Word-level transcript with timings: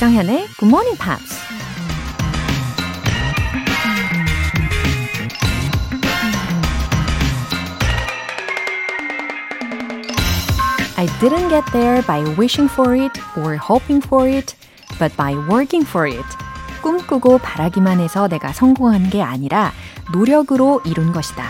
조정현의 0.00 0.46
Good 0.58 0.64
Morning 0.64 0.96
Pops. 0.96 1.36
I 10.96 11.06
didn't 11.20 11.50
get 11.50 11.70
there 11.72 12.02
by 12.06 12.22
wishing 12.38 12.70
for 12.72 12.96
it 12.96 13.12
or 13.36 13.56
hoping 13.56 14.02
for 14.02 14.26
it, 14.26 14.56
but 14.98 15.14
by 15.18 15.34
working 15.50 15.86
for 15.86 16.08
it. 16.08 16.24
꿈꾸고 16.80 17.36
바라기만 17.36 18.00
해서 18.00 18.26
내가 18.26 18.54
성공한 18.54 19.10
게 19.10 19.20
아니라 19.20 19.72
노력으로 20.14 20.80
이룬 20.86 21.12
것이다. 21.12 21.44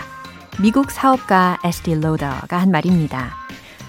미국 0.59 0.91
사업가 0.91 1.57
에스티 1.63 2.01
로더가 2.01 2.57
한 2.59 2.69
말입니다. 2.69 3.31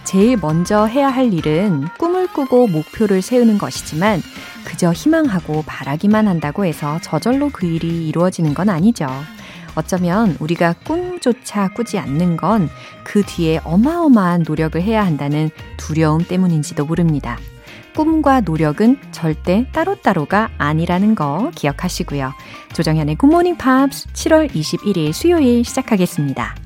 제일 0.05 0.37
먼저 0.37 0.85
해야 0.85 1.09
할 1.09 1.33
일은 1.33 1.89
꿈을 1.99 2.27
꾸고 2.27 2.67
목표를 2.67 3.23
세우는 3.23 3.59
것이지만 3.59 4.23
그저 4.65 4.93
희망하고 4.93 5.63
바라기만 5.67 6.29
한다고 6.29 6.65
해서 6.65 6.99
저절로 7.03 7.51
그 7.51 7.67
일이 7.67 8.09
이루어지는 8.09 8.55
건 8.55 8.69
아니죠. 8.69 9.07
어쩌면 9.75 10.37
우리가 10.39 10.75
꿈조차 10.85 11.69
꾸지 11.69 11.99
않는 11.99 12.37
건 12.37 12.69
그 13.05 13.23
뒤에 13.23 13.61
어마어마한 13.65 14.45
노력을 14.47 14.81
해야 14.81 15.05
한다는 15.05 15.51
두려움 15.77 16.25
때문인지도 16.25 16.87
모릅니다. 16.87 17.39
꿈과 17.95 18.41
노력은 18.41 18.99
절대 19.11 19.67
따로따로가 19.73 20.51
아니라는 20.57 21.15
거 21.15 21.51
기억하시고요. 21.55 22.33
조정현의 22.73 23.17
굿모닝 23.17 23.57
팝스 23.59 24.09
7월 24.15 24.51
21일 24.51 25.13
수요일 25.13 25.63
시작하겠습니다. 25.65 26.62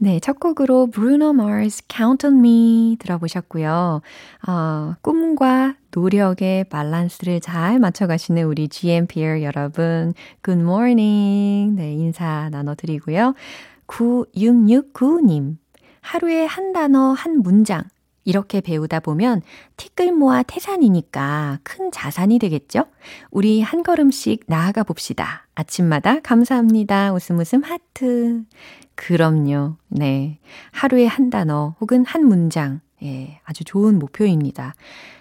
네, 0.00 0.20
첫 0.20 0.38
곡으로 0.38 0.86
Bruno 0.92 1.30
Mars 1.30 1.82
Count 1.88 2.24
on 2.24 2.38
Me 2.38 2.96
들어보셨고요. 3.00 4.00
어, 4.46 4.94
꿈과 5.00 5.74
노력의 5.90 6.68
밸런스를 6.68 7.40
잘 7.40 7.80
맞춰가시는 7.80 8.44
우리 8.44 8.68
GMPR 8.68 9.42
여러분, 9.42 10.14
Good 10.44 10.62
morning. 10.62 11.74
네, 11.74 11.94
인사 11.94 12.48
나눠드리고요. 12.50 13.34
9669님, 13.88 15.56
하루에 16.00 16.44
한 16.46 16.72
단어, 16.72 17.12
한 17.12 17.42
문장, 17.42 17.82
이렇게 18.28 18.60
배우다 18.60 19.00
보면 19.00 19.40
티끌 19.78 20.12
모아 20.12 20.42
태산이니까 20.42 21.60
큰 21.62 21.90
자산이 21.90 22.38
되겠죠? 22.38 22.84
우리 23.30 23.62
한 23.62 23.82
걸음씩 23.82 24.44
나아가 24.46 24.82
봅시다. 24.82 25.46
아침마다 25.54 26.20
감사합니다. 26.20 27.14
웃음 27.14 27.38
웃음 27.38 27.62
하트. 27.62 28.44
그럼요. 28.96 29.76
네. 29.88 30.40
하루에 30.72 31.06
한 31.06 31.30
단어 31.30 31.74
혹은 31.80 32.04
한 32.04 32.26
문장. 32.26 32.82
예, 33.02 33.40
아주 33.44 33.64
좋은 33.64 33.98
목표입니다. 33.98 34.74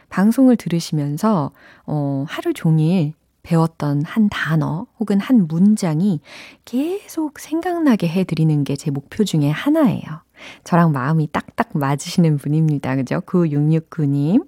방송을 0.09 0.57
들으시면서, 0.57 1.51
어, 1.85 2.25
하루 2.27 2.51
종일 2.53 3.13
배웠던 3.47 4.03
한 4.03 4.27
단어 4.29 4.85
혹은 4.99 5.19
한 5.21 5.47
문장이 5.47 6.19
계속 6.65 7.39
생각나게 7.39 8.09
해드리는 8.09 8.63
게 8.63 8.75
제 8.75 8.91
목표 8.91 9.23
중에 9.23 9.49
하나예요. 9.49 10.03
저랑 10.63 10.91
마음이 10.91 11.29
딱딱 11.31 11.69
맞으시는 11.73 12.37
분입니다. 12.37 12.95
그죠? 12.97 13.21
9669님. 13.21 14.45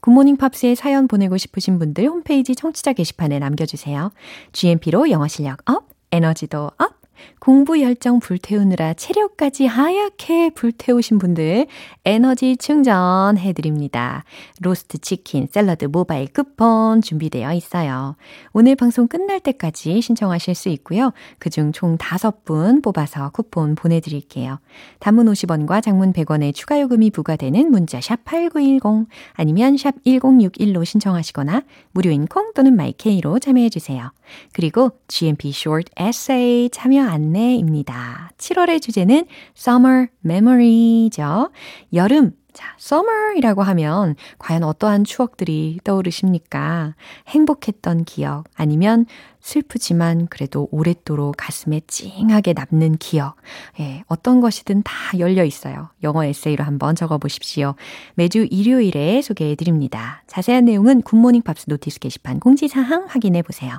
굿모닝 0.00 0.36
팝스에 0.36 0.74
사연 0.74 1.08
보내고 1.08 1.36
싶으신 1.36 1.78
분들 1.78 2.06
홈페이지 2.06 2.54
청취자 2.54 2.92
게시판에 2.94 3.38
남겨주세요. 3.38 4.12
GMP로 4.52 5.10
영어 5.10 5.28
실력 5.28 5.68
up, 5.68 5.88
에너지도 6.12 6.70
up, 6.78 6.94
공부 7.38 7.80
열정 7.80 8.20
불태우느라 8.20 8.94
체력까지 8.94 9.66
하얗게 9.66 10.50
불태우신 10.50 11.18
분들 11.18 11.66
에너지 12.04 12.56
충전해 12.56 13.52
드립니다. 13.52 14.24
로스트 14.60 14.98
치킨, 14.98 15.46
샐러드, 15.50 15.86
모바일 15.86 16.26
쿠폰 16.32 17.02
준비되어 17.02 17.52
있어요. 17.54 18.16
오늘 18.52 18.76
방송 18.76 19.08
끝날 19.08 19.40
때까지 19.40 20.00
신청하실 20.00 20.54
수 20.54 20.68
있고요. 20.70 21.12
그중 21.38 21.72
총 21.72 21.98
5분 21.98 22.82
뽑아서 22.82 23.30
쿠폰 23.30 23.74
보내 23.74 24.00
드릴게요. 24.00 24.58
단문 24.98 25.26
50원과 25.26 25.82
장문 25.82 26.12
100원의 26.12 26.54
추가 26.54 26.80
요금이 26.80 27.10
부과되는 27.10 27.70
문자 27.70 28.00
샵 28.00 28.24
8910 28.24 29.08
아니면 29.34 29.76
샵 29.76 29.94
1061로 30.04 30.84
신청하시거나 30.84 31.62
무료인 31.92 32.26
콩 32.26 32.52
또는 32.54 32.76
마이케이로 32.76 33.38
참여해 33.38 33.68
주세요. 33.68 34.12
그리고 34.52 34.90
GMP 35.08 35.50
Short 35.50 35.90
Essay 36.00 36.70
참여 36.70 37.04
안내입니다. 37.04 38.30
7월의 38.38 38.82
주제는 38.82 39.26
Summer 39.56 40.08
Memory죠. 40.24 41.50
여름. 41.92 42.32
자, 42.56 42.74
summer이라고 42.80 43.62
하면 43.62 44.16
과연 44.38 44.64
어떠한 44.64 45.04
추억들이 45.04 45.78
떠오르십니까? 45.84 46.94
행복했던 47.28 48.04
기억 48.04 48.44
아니면 48.54 49.04
슬프지만 49.40 50.26
그래도 50.28 50.66
오랫도록 50.70 51.34
가슴에 51.36 51.82
찡하게 51.86 52.54
남는 52.54 52.96
기억. 52.96 53.36
예, 53.78 54.04
어떤 54.06 54.40
것이든 54.40 54.84
다 54.84 55.18
열려 55.18 55.44
있어요. 55.44 55.90
영어 56.02 56.24
에세이로 56.24 56.64
한번 56.64 56.96
적어 56.96 57.18
보십시오. 57.18 57.74
매주 58.14 58.46
일요일에 58.50 59.20
소개해 59.20 59.54
드립니다. 59.54 60.22
자세한 60.26 60.64
내용은 60.64 61.02
굿모닝 61.02 61.42
팝스 61.42 61.66
notice 61.68 62.00
게시판 62.00 62.40
공지사항 62.40 63.04
확인해 63.06 63.42
보세요. 63.42 63.78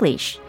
English. 0.00 0.40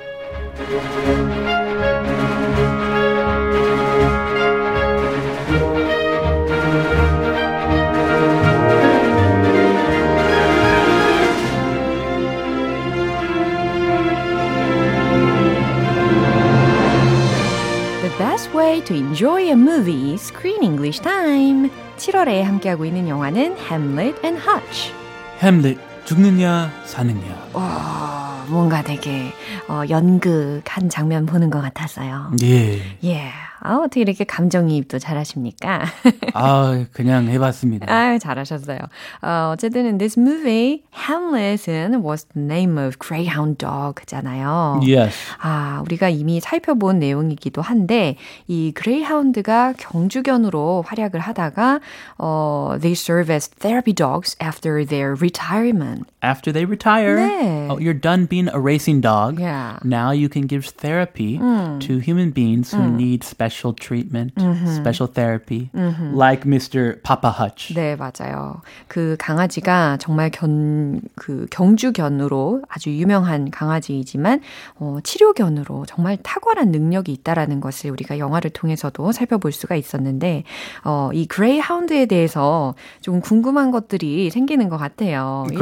The 18.02 18.10
best 18.18 18.54
way 18.54 18.82
to 18.82 18.94
enjoy 18.94 19.52
a 19.52 19.56
movie, 19.56 20.16
Screen 20.18 20.64
English 20.64 21.02
Time. 21.02 21.70
7월에 21.98 22.42
함께하고 22.44 22.86
있는 22.86 23.10
영화는 23.10 23.58
Hamlet 23.70 24.16
and 24.24 24.42
Hutch. 24.42 24.94
햄릿 25.42 25.78
죽느냐 26.06 26.72
사느냐. 26.86 27.50
와. 27.54 28.22
뭔가 28.52 28.82
되게 28.82 29.32
어, 29.72 29.84
연극 29.90 30.62
한 30.66 30.90
장면 30.90 31.26
보는 31.26 31.50
것 31.50 31.62
같았어요. 31.62 32.34
예. 32.44 32.82
예. 33.06 33.32
아, 33.64 33.76
어떻게 33.76 34.02
이렇게 34.02 34.24
감정이입도 34.24 34.98
잘하십니까? 34.98 35.86
아, 36.34 36.86
그냥 36.92 37.28
해봤습니다. 37.28 37.86
아, 37.94 38.18
잘하셨어요. 38.18 38.80
어, 39.22 39.52
어쨌든 39.54 39.86
in 39.86 39.98
this 40.00 40.20
movie, 40.20 40.82
Hamlet은 41.08 42.04
was 42.04 42.26
the 42.34 42.44
name 42.44 42.80
of 42.80 42.98
Greyhound 42.98 43.60
Dog잖아요. 43.60 44.82
Yes. 44.82 45.16
아, 45.42 45.84
우리가 45.86 46.10
이미 46.10 46.40
살펴본 46.40 46.98
내용이기도 46.98 47.62
한데 47.62 48.16
이 48.48 48.72
그레이하운드가 48.74 49.74
경주견으로 49.78 50.84
활약을 50.88 51.20
하다가 51.20 51.82
어, 52.18 52.78
they 52.82 52.94
serve 52.94 53.32
as 53.32 53.48
therapy 53.48 53.94
dogs 53.94 54.36
after 54.42 54.84
their 54.84 55.14
retirement. 55.14 56.10
After 56.24 56.52
they 56.52 56.66
retire, 56.66 57.16
네. 57.16 57.68
oh, 57.70 57.78
you're 57.78 57.94
done 57.94 58.26
being 58.26 58.50
a 58.50 58.60
racing 58.60 59.02
dog. 59.02 59.40
Yeah. 59.40 59.78
Now 59.84 60.12
you 60.12 60.30
can 60.30 60.48
give 60.48 60.66
therapy 60.66 61.38
to 61.38 62.00
human 62.00 62.32
beings 62.32 62.72
who 62.72 62.90
need 62.90 63.24
special 63.24 63.51
treatment, 63.76 64.34
special 64.66 65.08
therapy, 65.12 65.70
like 66.14 66.46
Mr. 66.46 67.02
Papa 67.04 67.32
Hutch. 67.32 67.74
네, 67.74 67.96
맞아요. 67.96 68.62
그 68.88 69.16
강아지가 69.20 69.98
정말 69.98 70.30
견, 70.32 71.02
그 71.16 71.48
경주견으로 71.52 72.62
아주 72.68 72.90
유명한 72.92 73.52
강아지이지만, 73.52 74.42
어, 74.80 74.98
치료견으로 75.04 75.86
정말 75.88 76.18
탁월한 76.18 76.72
능력이 76.72 77.12
있다라는 77.12 77.60
것을 77.62 77.92
우리가 77.92 78.18
영화를 78.20 78.52
통해서도 78.52 79.12
살펴볼 79.12 79.52
수가 79.52 79.76
있었는데, 79.76 80.44
어, 80.84 81.10
이 81.14 81.26
그레이하운드에 81.28 82.06
대해서 82.06 82.76
좀 83.02 83.22
궁금한 83.22 83.72
것들이 83.72 84.30
생기는 84.30 84.70
것 84.70 84.78
같아요. 84.78 85.46
일단. 85.52 85.58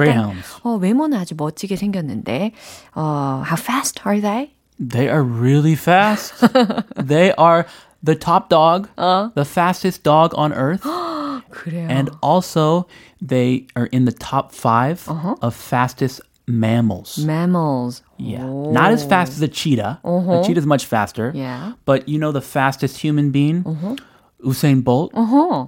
어, 0.63 0.75
외모는 0.75 1.17
아주 1.17 1.35
멋지게 1.37 1.75
생겼는데, 1.75 2.51
어, 2.95 3.43
how 3.45 3.57
fast 3.57 4.01
are 4.05 4.21
they? 4.21 4.51
They 4.79 5.09
are 5.09 5.21
really 5.21 5.75
fast. 5.75 6.33
they 6.95 7.33
are 7.33 7.67
the 8.01 8.15
top 8.15 8.49
dog, 8.49 8.89
uh. 8.97 9.29
the 9.35 9.45
fastest 9.45 10.03
dog 10.03 10.33
on 10.35 10.53
earth. 10.53 10.85
and 11.65 12.09
also, 12.23 12.87
they 13.21 13.67
are 13.75 13.87
in 13.87 14.05
the 14.05 14.11
top 14.11 14.53
5 14.53 15.09
uh-huh. 15.09 15.35
of 15.41 15.55
fastest 15.55 16.21
mammals. 16.47 17.17
Mammals. 17.19 18.01
Yeah. 18.17 18.43
Oh. 18.43 18.71
Not 18.71 18.91
as 18.91 19.05
fast 19.05 19.33
as 19.33 19.41
a 19.41 19.47
cheetah. 19.47 19.99
Uh-huh. 20.03 20.43
is 20.47 20.65
much 20.65 20.85
faster. 20.85 21.31
Yeah. 21.35 21.73
But 21.85 22.07
you 22.07 22.17
know 22.17 22.31
the 22.31 22.41
fastest 22.41 22.97
human 22.97 23.31
being? 23.31 23.63
Uh-huh. 23.65 23.95
Usain 24.43 24.83
Bolt. 24.83 25.11
Uh-huh 25.13 25.67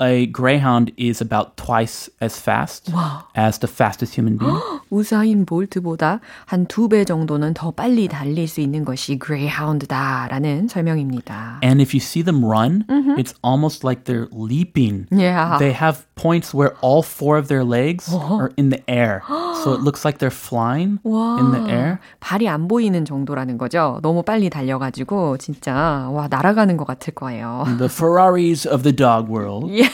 A 0.00 0.26
greyhound 0.26 0.92
is 0.98 1.22
about 1.22 1.56
twice 1.56 2.10
as 2.20 2.38
fast 2.38 2.92
as 3.34 3.58
the 3.60 3.66
fastest 3.66 4.14
human 4.14 4.36
being. 4.36 4.60
우사인 4.90 5.46
볼트보다 5.46 6.20
한 6.44 6.66
두 6.66 6.86
배 6.88 7.02
정도는 7.06 7.54
더 7.54 7.70
빨리 7.70 8.06
달릴 8.06 8.46
수 8.46 8.60
있는 8.60 8.84
것이 8.84 9.18
그레이하운드다라는 9.18 10.68
설명입니다. 10.68 11.60
and 11.62 11.80
if 11.80 11.94
you 11.94 12.00
see 12.00 12.22
them 12.22 12.44
run, 12.44 12.84
it's 13.16 13.32
almost 13.42 13.84
like 13.84 14.04
they're 14.04 14.28
leaping. 14.32 15.06
Yeah. 15.10 15.56
They 15.58 15.72
have 15.72 16.04
points 16.14 16.52
where 16.54 16.74
all 16.82 17.02
four 17.02 17.38
of 17.38 17.48
their 17.48 17.64
legs 17.64 18.12
are 18.12 18.52
in 18.58 18.68
the 18.68 18.82
air. 18.88 19.22
so 19.64 19.72
it 19.72 19.80
looks 19.80 20.04
like 20.04 20.18
they're 20.18 20.30
flying 20.30 21.00
in 21.04 21.52
the 21.52 21.64
air. 21.72 22.00
발이 22.20 22.48
안 22.48 22.68
보이는 22.68 23.04
정도라는 23.06 23.56
거죠. 23.56 23.98
너무 24.02 24.22
빨리 24.22 24.50
달려가지고 24.50 25.38
진짜 25.38 26.08
와 26.12 26.28
날아가는 26.28 26.76
것 26.76 26.86
같을 26.86 27.14
거예요. 27.14 27.64
The 27.78 27.88
Ferraris 27.88 28.66
of 28.68 28.82
the 28.82 28.92
dog 28.94 29.28
world. 29.30 29.70
Yeah. 29.72 29.86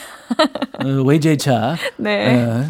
어, 0.84 1.02
외제차. 1.04 1.76
네. 1.96 2.44
어, 2.44 2.64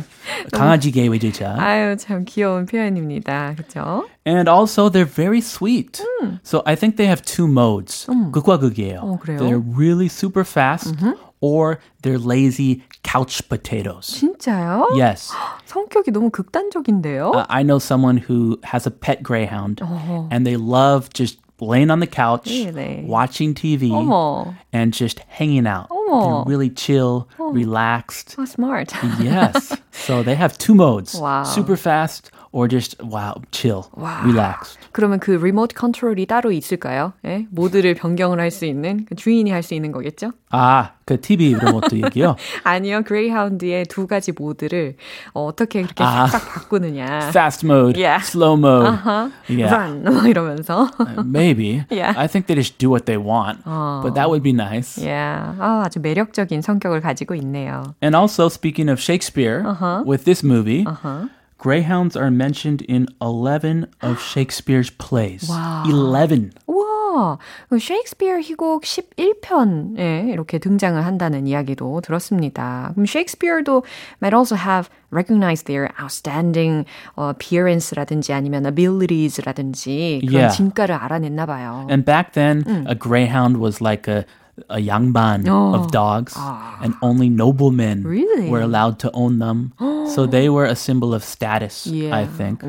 강아지계 0.53 1.09
외제차. 1.09 1.56
아유 1.59 1.97
참 1.97 2.25
귀여운 2.26 2.67
표현입니다. 2.67 3.55
그렇죠? 3.56 4.06
And 4.26 4.49
also, 4.49 4.88
they're 4.88 5.05
very 5.05 5.38
sweet. 5.38 6.00
So 6.44 6.62
I 6.64 6.76
think 6.76 6.97
they 6.97 7.06
have 7.09 7.23
two 7.23 7.47
modes. 7.47 8.06
극과 8.32 8.59
극이에요. 8.59 9.00
어, 9.03 9.19
그래요? 9.19 9.38
They're 9.38 9.61
really 9.61 10.06
super 10.06 10.44
fast, 10.44 10.94
or 11.41 11.79
they're 12.03 12.20
lazy 12.20 12.82
couch 13.03 13.43
potatoes. 13.49 14.06
진짜요? 14.06 14.91
Yes. 14.97 15.32
성격이 15.67 16.12
너무 16.12 16.31
극단적인데요. 16.31 17.32
Uh, 17.35 17.47
I 17.49 17.64
know 17.64 17.79
someone 17.79 18.17
who 18.17 18.59
has 18.62 18.87
a 18.87 18.91
pet 18.91 19.23
greyhound, 19.25 19.82
and 20.31 20.47
they 20.47 20.56
love 20.56 21.11
just 21.12 21.38
laying 21.59 21.89
on 21.89 22.00
the 22.00 22.07
couch, 22.07 22.50
really? 22.50 23.04
watching 23.06 23.54
TV, 23.54 23.89
어머. 23.89 24.56
and 24.71 24.94
just 24.94 25.19
hanging 25.27 25.68
out. 25.68 25.89
They're 25.89 26.44
really 26.45 26.69
chill, 26.69 27.27
oh. 27.39 27.51
relaxed. 27.51 28.36
Oh, 28.38 28.45
smart. 28.45 28.94
yes. 29.19 29.75
So 29.98 30.21
they 30.21 30.36
have 30.36 30.57
two 30.59 30.75
modes 30.75 31.15
wow. 31.15 31.44
super 31.44 31.75
fast 31.75 32.31
or 32.57 32.68
just, 32.68 32.98
wow, 33.04 33.36
chill, 33.51 33.83
Wow. 33.95 34.25
relaxed. 34.25 34.80
그러면 34.92 35.19
그 35.19 35.31
리모트 35.31 35.75
컨트롤이 35.75 36.25
따로 36.25 36.51
있을까요? 36.51 37.13
예? 37.24 37.45
모드를 37.51 37.94
변경을 37.94 38.39
할 38.39 38.50
수 38.50 38.65
있는 38.65 39.06
그 39.06 39.13
주인이 39.13 39.51
할 39.51 39.62
수 39.62 39.75
있는 39.75 39.92
거겠죠? 39.92 40.31
아, 40.50 40.94
그 41.06 41.19
TV 41.21 41.54
로봇도 41.54 41.98
얘기요. 42.01 42.36
아니요, 42.63 43.01
그레이하운드의 43.06 43.86
두 43.86 44.07
가지 44.07 44.31
모드를 44.31 44.95
어, 45.33 45.51
떻게 45.56 45.83
그렇게 45.83 46.04
아. 46.04 46.25
싹싹 46.27 46.50
바꾸느냐. 46.50 47.06
Fast 47.30 47.65
mode, 47.65 48.00
Yeah. 48.01 48.24
slow 48.25 48.57
mode. 48.57 48.88
Uh-huh. 48.88 49.30
Yeah. 49.50 49.75
Run 49.75 50.03
뭐 50.03 50.24
이러면서. 50.25 50.89
Maybe. 51.24 51.83
Yeah. 51.92 52.13
I 52.18 52.27
think 52.27 52.48
they 52.48 52.56
just 52.56 52.77
do 52.80 52.89
what 52.89 53.06
they 53.06 53.18
want. 53.21 53.62
But 53.65 54.15
that 54.15 54.30
would 54.30 54.42
be 54.42 54.53
nice. 54.53 54.98
yeah. 54.98 55.53
아, 55.60 55.83
아주 55.86 56.00
매력적인 56.00 56.62
성격을 56.63 57.01
가지고 57.01 57.36
있네요. 57.36 57.94
And 58.01 58.15
also, 58.15 58.48
speaking 58.50 58.89
of 58.89 59.00
Shakespeare, 59.00 59.62
with 60.07 60.24
this 60.25 60.44
movie, 60.44 60.86
Uh-huh. 60.88 61.27
greyhounds 61.59 62.17
are 62.17 62.31
mentioned 62.31 62.82
in 62.88 63.06
11 63.20 63.87
of 64.03 64.20
Shakespeare's 64.20 64.91
plays. 64.91 65.49
Wow. 65.49 65.85
11. 65.87 66.50
우와, 66.67 67.38
그 67.69 67.79
셰익스피어 67.79 68.41
희곡 68.41 68.82
11편에 68.82 70.29
이렇게 70.32 70.59
등장을 70.59 71.05
한다는 71.05 71.47
이야기도 71.47 72.00
들었습니다. 72.00 72.91
그럼 72.94 73.06
셰익스피어도 73.06 73.85
might 74.20 74.35
also 74.35 74.56
have 74.56 74.91
recognized 75.12 75.67
their 75.67 75.91
outstanding 76.00 76.85
uh, 77.17 77.31
appearance라든지 77.31 78.32
아니면 78.32 78.67
abilities라든지 78.67 80.23
그런 80.26 80.32
Yeah. 80.35 80.56
진가를 80.56 80.94
알아냈나 80.97 81.47
봐요. 81.47 81.87
And 81.91 82.05
back 82.05 82.32
then, 82.32 82.64
a 82.88 82.94
greyhound 82.94 83.59
was 83.59 83.81
like 83.81 84.09
a 84.09 84.25
a 84.69 84.76
양반 84.85 85.49
Oh. 85.49 85.75
of 85.75 85.91
dogs, 85.91 86.37
and 86.82 86.94
only 87.00 87.29
noblemen 87.31 88.03
Really? 88.05 88.50
were 88.50 88.61
allowed 88.61 88.99
to 89.00 89.11
own 89.14 89.38
them. 89.38 89.73
so 90.12 90.26
they 90.26 90.49
were 90.50 90.67
a 90.67 90.76
symbol 90.76 91.14
of 91.14 91.25
status, 91.25 91.87
Yeah. 91.87 92.12
I 92.14 92.26
think. 92.26 92.61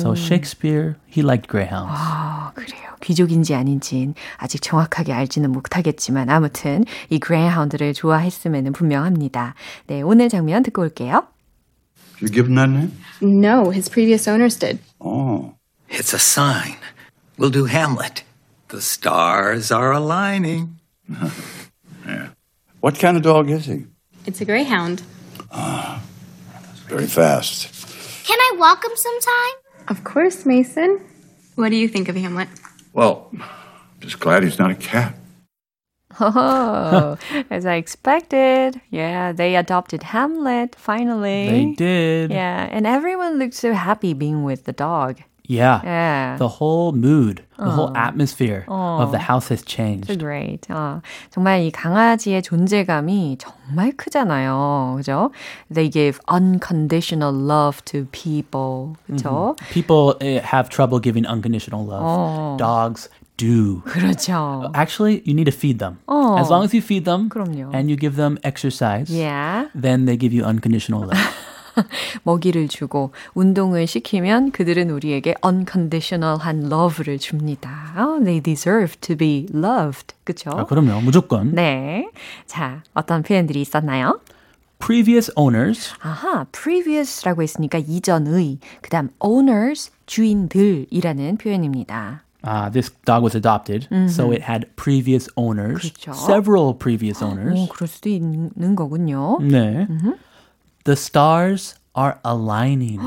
So 0.00 0.14
Shakespeare, 0.14 0.96
he 1.06 1.20
liked 1.22 1.46
greyhounds. 1.48 1.92
아, 1.92 2.52
그래요. 2.54 2.96
귀족인지 3.02 3.54
아닌지는 3.54 4.14
아직 4.38 4.62
정확하게 4.62 5.12
알지는 5.12 5.52
못하겠지만 5.52 6.30
아무튼 6.30 6.84
이 7.10 7.18
그레이하운드를 7.18 7.92
좋아했음에는 7.92 8.72
분명합니다. 8.72 9.54
네, 9.88 10.00
오늘 10.00 10.30
장면 10.30 10.62
듣고 10.62 10.82
올게요. 10.82 11.26
You 12.22 12.30
give 12.32 12.46
him 12.48 12.54
that 12.56 12.70
name? 12.72 12.92
No, 13.20 13.70
his 13.70 13.90
previous 13.90 14.26
owners 14.26 14.58
did. 14.58 14.78
Oh. 14.98 15.52
It's 15.90 16.14
a 16.14 16.18
sign. 16.18 16.76
We'll 17.38 17.52
do 17.52 17.66
Hamlet. 17.66 18.24
The 18.68 18.80
stars 18.80 19.70
are 19.70 19.92
aligning. 19.92 20.78
What 22.81 22.97
kind 22.97 23.15
of 23.15 23.21
dog 23.21 23.51
is 23.51 23.65
he? 23.65 23.85
It's 24.25 24.41
a 24.41 24.45
greyhound. 24.45 25.03
Ah, 25.51 26.01
very 26.87 27.05
fast. 27.05 27.69
Can 28.25 28.39
I 28.39 28.55
walk 28.57 28.83
him 28.83 28.95
sometime? 28.95 29.55
Of 29.87 30.03
course, 30.03 30.47
Mason. 30.47 30.99
What 31.55 31.69
do 31.69 31.75
you 31.75 31.87
think 31.87 32.09
of 32.09 32.15
Hamlet? 32.15 32.49
Well, 32.93 33.31
just 33.99 34.19
glad 34.19 34.41
he's 34.41 34.57
not 34.57 34.71
a 34.71 34.75
cat. 34.75 35.15
Oh, 36.19 37.17
as 37.51 37.65
I 37.65 37.75
expected. 37.75 38.81
Yeah, 38.89 39.31
they 39.31 39.55
adopted 39.55 40.03
Hamlet 40.03 40.75
finally. 40.75 41.49
They 41.49 41.73
did. 41.77 42.31
Yeah, 42.31 42.67
and 42.71 42.87
everyone 42.87 43.37
looked 43.37 43.53
so 43.53 43.73
happy 43.73 44.13
being 44.13 44.43
with 44.43 44.65
the 44.65 44.73
dog. 44.73 45.21
Yeah. 45.48 45.80
Yeah. 45.84 46.36
The 46.38 46.48
whole 46.58 46.90
mood, 46.90 47.44
the 47.56 47.70
whole 47.70 47.96
atmosphere 47.96 48.64
of 48.66 49.12
the 49.12 49.18
house 49.30 49.46
has 49.50 49.60
So 49.60 49.66
changed. 49.66 50.18
great. 50.18 50.66
아, 50.68 51.00
정말 51.30 51.62
이 51.62 51.70
강아지의 51.70 52.42
존재감이 52.42 53.38
정말 53.38 53.92
크잖아요. 53.96 54.94
그죠? 54.98 55.30
They 55.72 55.88
give 55.88 56.18
unconditional 56.28 57.32
love 57.32 57.80
to 57.84 58.06
people. 58.10 58.96
그죠? 59.06 59.54
People 59.70 60.14
eh, 60.20 60.40
have 60.42 60.68
trouble 60.68 60.98
giving 60.98 61.24
unconditional 61.26 61.86
love. 61.86 62.58
Dogs 62.58 63.08
do. 63.36 63.82
그렇죠. 63.86 64.72
Actually, 64.74 65.22
you 65.24 65.32
need 65.34 65.44
to 65.46 65.52
feed 65.54 65.78
them. 65.78 65.98
As 66.08 66.50
long 66.50 66.64
as 66.64 66.74
you 66.74 66.82
feed 66.82 67.04
them 67.04 67.28
그럼요. 67.30 67.70
and 67.72 67.88
you 67.88 67.94
give 67.96 68.16
them 68.16 68.36
exercise, 68.42 69.10
Yeah. 69.14 69.66
then 69.76 70.06
they 70.06 70.16
give 70.16 70.32
you 70.34 70.42
unconditional 70.42 71.02
love. 71.06 71.14
먹이를 72.23 72.67
주고 72.67 73.11
운동을 73.33 73.87
시키면 73.87 74.51
그들은 74.51 74.89
우리에게 74.89 75.35
unconditional한 75.43 76.71
love를 76.71 77.19
줍니다. 77.19 77.93
Oh, 77.97 78.23
they 78.23 78.41
deserve 78.41 78.95
to 79.01 79.15
be 79.15 79.47
loved. 79.53 80.15
그쵸? 80.23 80.51
아, 80.51 80.65
그럼요. 80.65 81.01
무조건. 81.01 81.53
네. 81.53 82.09
자, 82.45 82.83
어떤 82.93 83.23
표현들이 83.23 83.61
있었나요? 83.61 84.19
previous 84.79 85.31
owners. 85.35 85.93
아하, 86.01 86.45
previously,라고 86.51 87.43
했으니까 87.43 87.77
이전의, 87.77 88.57
그 88.81 88.89
다음 88.89 89.09
owners, 89.19 89.91
주인들이라는 90.07 91.37
표현입니다. 91.37 92.23
Uh, 92.43 92.71
this 92.71 92.89
dog 93.05 93.21
was 93.21 93.35
adopted, 93.35 93.87
so 94.09 94.31
it 94.31 94.41
had 94.41 94.65
previous 94.75 95.29
owners, 95.35 95.79
그렇죠. 95.79 96.11
several 96.13 96.73
previous 96.73 97.23
owners. 97.23 97.53
오, 97.53 97.67
그럴 97.67 97.87
수도 97.87 98.09
있는 98.09 98.75
거군요. 98.75 99.37
네. 99.41 99.87
The 100.83 100.95
stars 100.95 101.75
are 101.97 102.15
aligning. 102.25 102.99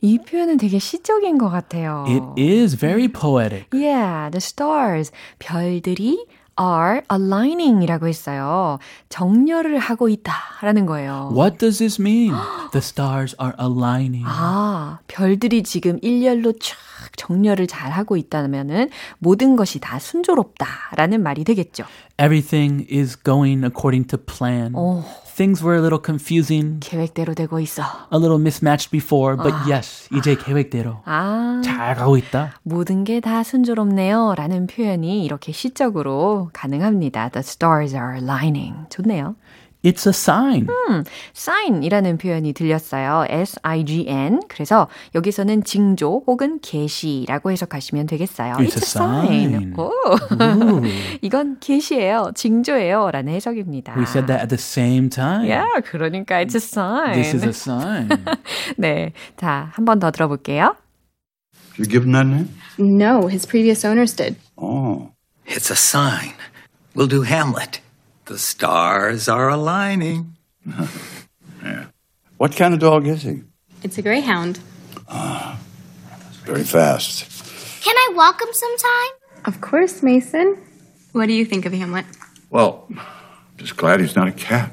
이 0.00 0.18
표현은 0.18 0.56
되게 0.56 0.78
시적인 0.78 1.38
것 1.38 1.48
같아요. 1.48 2.04
It 2.08 2.40
is 2.40 2.76
very 2.76 3.08
poetic. 3.08 3.66
Yeah, 3.72 4.30
the 4.30 4.38
stars. 4.40 5.12
별들이 5.38 6.26
are 6.60 7.00
aligning 7.10 7.82
이라고 7.82 8.08
했어요. 8.08 8.78
정렬을 9.08 9.78
하고 9.78 10.08
있다라는 10.08 10.86
거예요. 10.86 11.30
What 11.32 11.58
does 11.58 11.78
this 11.78 12.00
mean? 12.00 12.34
The 12.72 12.82
stars 12.82 13.34
are 13.40 13.54
aligning. 13.58 14.24
아, 14.26 14.98
별들이 15.06 15.62
지금 15.62 15.98
일렬로 16.02 16.52
쫙 16.60 16.76
정렬을 17.16 17.66
잘 17.66 17.90
하고 17.90 18.16
있다면은 18.16 18.90
모든 19.18 19.56
것이 19.56 19.78
다 19.80 19.98
순조롭다라는 19.98 21.22
말이 21.22 21.44
되겠죠. 21.44 21.84
Everything 22.18 22.86
is 22.90 23.16
going 23.22 23.64
according 23.64 24.06
to 24.08 24.18
plan. 24.18 24.74
오, 24.74 25.02
Things 25.34 25.64
were 25.64 25.76
a 25.76 25.80
little 25.80 26.00
confusing, 26.04 26.78
계획대로 26.80 27.32
되고 27.34 27.58
있어. 27.60 27.82
a 28.12 28.18
little 28.18 28.38
mismatched 28.38 28.90
before, 28.90 29.36
but 29.36 29.54
yes, 29.70 30.08
이제 30.14 30.34
계획대로 30.36 30.98
아, 31.06 31.62
잘 31.64 31.94
가고 31.94 32.16
있다. 32.18 32.52
모든 32.62 33.04
게 33.04 33.20
다 33.20 33.42
순조롭네요. 33.42 34.34
라는 34.36 34.66
표현이 34.66 35.24
이렇게 35.24 35.52
시적으로 35.52 36.50
가능합니다. 36.52 37.30
The 37.30 37.40
stars 37.40 37.94
are 37.94 38.14
aligning. 38.16 38.74
좋네요. 38.90 39.36
It's 39.84 40.06
a 40.06 40.10
sign. 40.10 40.68
sign이라는 41.34 42.18
표현이 42.18 42.52
들렸어요. 42.52 43.26
S-I-G-N. 43.28 44.40
그래서 44.48 44.88
여기서는 45.14 45.64
징조 45.64 46.22
혹은 46.26 46.60
계시라고 46.60 47.50
해석하시면 47.50 48.06
되겠어요. 48.06 48.54
It's 48.54 48.76
a 48.76 48.82
sign. 48.82 49.74
오, 49.76 49.90
이건 51.20 51.58
계시예요. 51.58 52.30
징조예요. 52.34 53.10
라는 53.10 53.32
해석입니다. 53.34 53.94
We 53.96 54.04
said 54.04 54.26
that 54.26 54.42
at 54.42 54.48
the 54.48 54.58
same 54.58 55.08
time. 55.10 55.48
Yeah, 55.50 55.80
그러니까 55.84 56.40
it's 56.44 56.54
a 56.54 56.60
sign. 56.60 57.14
This 57.14 57.34
is 57.34 57.44
a 57.44 57.50
sign. 57.50 58.08
네. 58.76 59.12
자, 59.36 59.70
한 59.74 59.84
번 59.84 59.98
더 59.98 60.10
들어볼게요. 60.12 60.76
You 61.78 61.86
give 61.86 62.04
him 62.04 62.12
that 62.12 62.26
name? 62.28 62.48
No, 62.78 63.26
his 63.26 63.46
previous 63.46 63.84
owners 63.84 64.14
did. 64.14 64.36
Oh. 64.56 65.10
It's 65.46 65.70
a 65.70 65.76
sign. 65.76 66.34
We'll 66.94 67.08
do 67.08 67.22
Hamlet. 67.22 67.80
The 68.26 68.38
stars 68.38 69.28
are 69.28 69.48
aligning. 69.48 70.36
What 72.38 72.56
kind 72.56 72.74
of 72.74 72.80
dog 72.80 73.06
is 73.06 73.22
he? 73.22 73.42
It's 73.82 73.98
a 73.98 74.02
greyhound. 74.02 74.60
Very 76.44 76.64
fast. 76.64 77.26
Can 77.82 77.94
I 77.96 78.12
walk 78.14 78.40
him 78.40 78.52
sometime? 78.52 79.12
Of 79.44 79.60
course, 79.60 80.02
Mason. 80.02 80.56
What 81.12 81.26
do 81.26 81.32
you 81.32 81.44
think 81.44 81.66
of 81.66 81.72
Hamlet? 81.72 82.06
Well, 82.50 82.88
just 83.58 83.76
glad 83.76 84.00
he's 84.00 84.16
not 84.16 84.28
a 84.28 84.32
cat. 84.32 84.70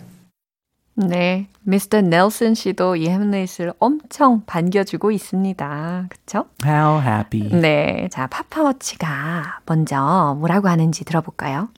네. 0.95 1.47
미스터 1.63 2.01
넬슨 2.01 2.55
씨도 2.55 2.97
이 2.97 3.07
햄릿을 3.07 3.73
엄청 3.79 4.43
반겨주고 4.45 5.11
있습니다. 5.11 6.07
그쵸? 6.09 6.45
How 6.63 7.01
happy. 7.01 7.49
네. 7.49 8.09
자, 8.11 8.27
파파워치가 8.27 9.61
먼저 9.65 10.35
뭐라고 10.37 10.67
하는지 10.67 11.05
들어볼까요? 11.05 11.69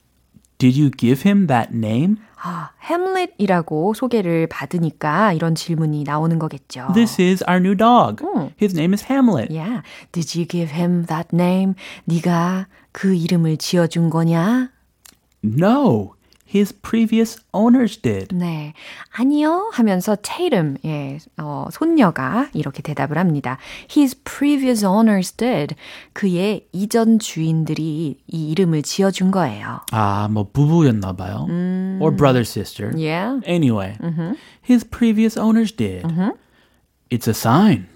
Did 0.60 0.78
you 0.78 0.90
give 0.90 1.28
him 1.28 1.46
that 1.48 1.74
name? 1.74 2.16
아, 2.42 2.70
햄릿이라고 2.82 3.94
소개를 3.94 4.46
받으니까 4.46 5.32
이런 5.32 5.54
질문이 5.54 6.04
나오는 6.04 6.38
거겠죠. 6.38 6.88
This 6.94 7.20
is 7.20 7.44
our 7.48 7.60
new 7.60 7.74
dog. 7.76 8.24
His 8.60 8.74
name 8.74 8.94
is 8.94 9.04
Hamlet. 9.10 9.50
Yeah. 9.52 9.82
Did 10.12 10.38
you 10.38 10.46
give 10.46 10.72
him 10.74 11.06
that 11.06 11.28
name? 11.34 11.74
네가 12.04 12.68
그 12.92 13.14
이름을 13.14 13.56
지어준 13.56 14.10
거냐? 14.10 14.70
No, 15.44 16.14
His 16.53 16.73
previous 16.73 17.39
owners 17.53 17.97
did. 18.01 18.35
네. 18.35 18.73
아니요 19.15 19.71
하면서 19.73 20.17
Tatum, 20.21 20.77
예, 20.83 21.17
어, 21.37 21.67
손녀가 21.71 22.49
이렇게 22.53 22.81
대답을 22.81 23.17
합니다. 23.17 23.57
His 23.89 24.15
previous 24.23 24.85
owners 24.85 25.31
did. 25.31 25.75
그의 26.13 26.67
이전 26.71 27.19
주인들이 27.19 28.17
이 28.27 28.51
이름을 28.51 28.81
지어 28.83 29.11
준 29.11 29.31
거예요. 29.31 29.79
아, 29.91 30.27
뭐 30.29 30.49
부부였나 30.51 31.13
봐요. 31.13 31.47
Or 32.01 32.15
brother 32.15 32.41
sister. 32.41 32.91
Yeah. 32.95 33.39
Anyway, 33.45 33.97
his 34.67 34.83
previous 34.83 35.37
owners 35.37 35.71
did. 35.71 36.05
It's 37.09 37.27
a 37.27 37.33
sign. 37.33 37.87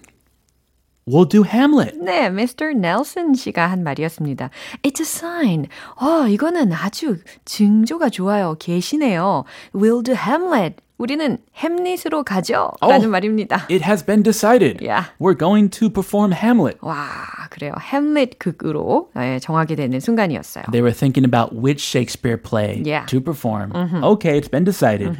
We'll 1.09 1.29
do 1.29 1.43
Hamlet. 1.45 1.97
네, 1.99 2.27
Mr. 2.27 2.71
Nelson 2.77 3.35
씨가 3.35 3.67
한 3.69 3.83
말이었습니다. 3.83 4.51
It's 4.83 5.01
a 5.01 5.05
sign. 5.07 5.67
어, 6.01 6.29
이거는 6.29 6.73
아주 6.73 7.19
징조가 7.45 8.11
좋아요. 8.11 8.55
계시네요. 8.59 9.45
We'll 9.75 10.05
do 10.05 10.15
Hamlet. 10.15 10.77
우리는 10.99 11.39
햄릿으로 11.57 12.23
가죠. 12.25 12.73
라는 12.83 13.11
말입니다. 13.11 13.67
It 13.71 13.83
has 13.83 14.05
been 14.05 14.23
decided. 14.23 14.85
Yeah. 14.87 15.09
We're 15.19 15.37
going 15.37 15.71
to 15.81 15.89
perform 15.89 16.33
Hamlet. 16.33 16.77
와, 16.83 17.09
그래요. 17.49 17.73
햄릿 17.81 18.39
극으로 18.39 19.09
예, 19.17 19.39
정하게 19.41 19.75
되는 19.77 19.99
순간이었어요. 19.99 20.65
They 20.71 20.83
were 20.83 20.93
thinking 20.95 21.25
about 21.25 21.57
which 21.57 21.81
Shakespeare 21.83 22.37
play 22.37 22.83
Yeah. 22.85 23.07
to 23.07 23.19
perform. 23.21 23.73
Okay, 24.05 24.37
it's 24.39 24.51
been 24.51 24.65
decided. 24.65 25.17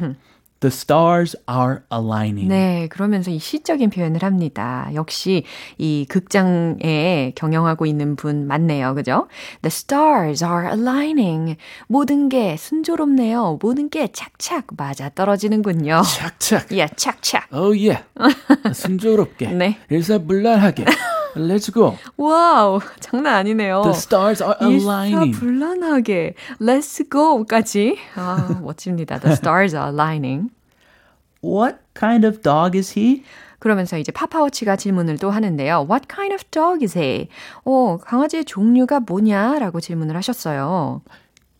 The 0.60 0.72
stars 0.72 1.36
are 1.48 1.80
aligning. 1.92 2.48
네, 2.48 2.88
그러면서 2.88 3.30
이 3.30 3.38
시적인 3.38 3.90
표현을 3.90 4.22
합니다. 4.22 4.88
역시 4.94 5.44
이 5.78 6.06
극장에 6.08 7.32
경영하고 7.34 7.86
있는 7.86 8.16
분 8.16 8.46
맞네요. 8.46 8.94
그죠? 8.94 9.28
The 9.62 9.68
stars 9.68 10.42
are 10.44 10.66
aligning. 10.68 11.56
모든 11.88 12.28
게 12.28 12.56
순조롭네요. 12.56 13.58
모든 13.60 13.90
게 13.90 14.08
착착 14.12 14.68
맞아 14.76 15.08
떨어지는군요. 15.10 16.02
착착. 16.02 16.72
예, 16.72 16.88
착착. 16.96 17.48
Oh 17.52 17.76
yeah. 17.76 18.04
순조롭게. 18.72 19.48
네. 19.52 19.78
일사불란하게. 19.90 20.84
Let's 21.36 21.70
go. 21.72 21.96
와우, 22.16 22.80
장난 23.00 23.34
아니네요. 23.34 23.82
The 23.82 23.94
stars 23.94 24.42
are 24.42 24.56
aligning. 24.60 25.32
일사불란하게 25.34 26.34
Let's 26.60 27.08
go까지. 27.10 27.98
아, 28.16 28.58
멋집니다. 28.62 29.18
The 29.20 29.32
stars 29.34 29.76
are 29.76 29.88
aligning. 29.90 30.50
What 31.44 31.78
kind 31.94 32.26
of 32.26 32.40
dog 32.42 32.76
is 32.76 32.98
he? 32.98 33.22
그러면서 33.58 33.98
이제 33.98 34.12
파파워치가 34.12 34.76
질문을 34.76 35.18
또 35.18 35.30
하는데요. 35.30 35.86
What 35.88 36.06
kind 36.08 36.32
of 36.34 36.44
dog 36.50 36.82
is 36.84 36.98
he? 36.98 37.28
어, 37.64 37.98
강아지의 37.98 38.44
종류가 38.44 39.00
뭐냐라고 39.00 39.80
질문을 39.80 40.16
하셨어요. 40.16 41.02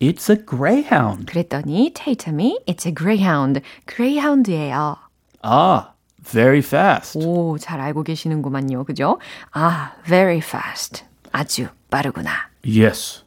It's 0.00 0.28
a 0.30 0.36
greyhound. 0.44 1.26
그랬더니 1.26 1.92
테이텀이 1.94 2.66
It's 2.66 2.86
a 2.86 2.94
greyhound. 2.94 3.60
greyhound예요. 3.86 4.96
Ah, 5.42 5.92
very 6.30 6.58
fast. 6.58 7.18
오, 7.18 7.56
잘 7.58 7.80
알고 7.80 8.02
계시는구만요. 8.02 8.84
그죠? 8.84 9.18
아, 9.52 9.92
very 10.06 10.38
fast. 10.38 11.04
아주 11.32 11.68
빠르구나. 11.90 12.30
Yes. 12.64 13.22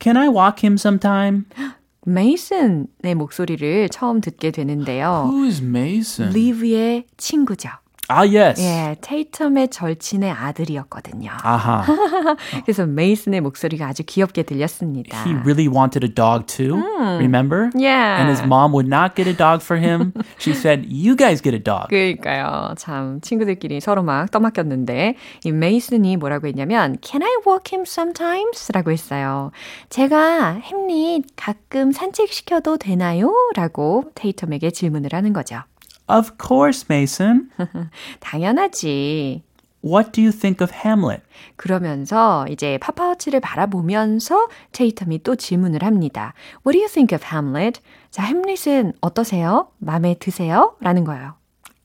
Can 0.00 0.16
I 0.16 0.28
walk 0.28 0.62
him 0.62 0.74
sometime? 0.74 1.44
메이슨의 2.06 3.14
목소리를 3.16 3.88
처음 3.88 4.20
듣게 4.20 4.50
되는데요. 4.50 5.28
Who 5.30 5.46
is 5.46 5.62
Mason? 5.62 6.32
리브의 6.32 7.06
친구죠. 7.16 7.70
Ah, 8.08 8.24
yes. 8.28 8.60
예, 8.60 8.96
테이텀의 9.00 9.70
절친의 9.70 10.30
아들이었거든요. 10.30 11.30
Aha. 11.42 11.84
그래서 12.64 12.84
메이슨의 12.84 13.40
목소리가 13.40 13.86
아주 13.86 14.02
귀엽게 14.04 14.42
들렸습니다. 14.42 15.24
He 15.24 15.34
really 15.34 15.68
wanted 15.68 16.04
a 16.04 16.12
dog 16.12 16.44
too. 16.46 16.82
Remember? 17.18 17.70
Yeah. 17.74 18.20
And 18.20 18.28
his 18.28 18.42
mom 18.44 18.72
would 18.72 18.86
not 18.88 19.14
get 19.16 19.26
a 19.26 19.34
dog 19.34 19.62
for 19.62 19.80
him. 19.80 20.12
She 20.38 20.52
said, 20.52 20.84
"You 20.86 21.16
guys 21.16 21.40
get 21.40 21.54
a 21.56 21.62
dog." 21.62 21.88
그러니까요. 21.88 22.74
참 22.76 23.20
친구들끼리 23.22 23.80
서로 23.80 24.02
막 24.02 24.30
떠맡겼는데 24.30 25.16
이 25.44 25.52
메이슨이 25.52 26.18
뭐라고 26.18 26.46
했냐면 26.46 26.98
Can 27.00 27.22
I 27.22 27.30
walk 27.46 27.72
him 27.72 27.84
sometimes? 27.86 28.70
라고 28.72 28.90
했어요. 28.90 29.50
제가 29.88 30.60
햄릿 30.60 31.24
가끔 31.36 31.90
산책시켜도 31.90 32.76
되나요? 32.76 33.32
라고 33.56 34.04
테이텀에게 34.14 34.74
질문을 34.74 35.10
하는 35.14 35.32
거죠. 35.32 35.62
Of 36.08 36.32
course, 36.38 36.86
Mason. 36.90 37.50
당연하지. 38.20 39.42
What 39.84 40.12
do 40.12 40.22
you 40.22 40.32
think 40.32 40.64
of 40.64 40.72
Hamlet? 40.74 41.22
그러면서 41.56 42.46
이제 42.48 42.78
파파워치를 42.78 43.40
바라보면서 43.40 44.48
테이텀이 44.72 45.22
또 45.22 45.36
질문을 45.36 45.82
합니다. 45.82 46.32
What 46.66 46.72
do 46.72 46.80
you 46.80 46.88
think 46.88 47.14
of 47.14 47.22
Hamlet? 47.30 47.80
자, 48.10 48.22
햄릿은 48.22 48.94
어떠세요? 49.02 49.68
마음에 49.78 50.14
드세요? 50.18 50.76
라는 50.80 51.04
거예요. 51.04 51.34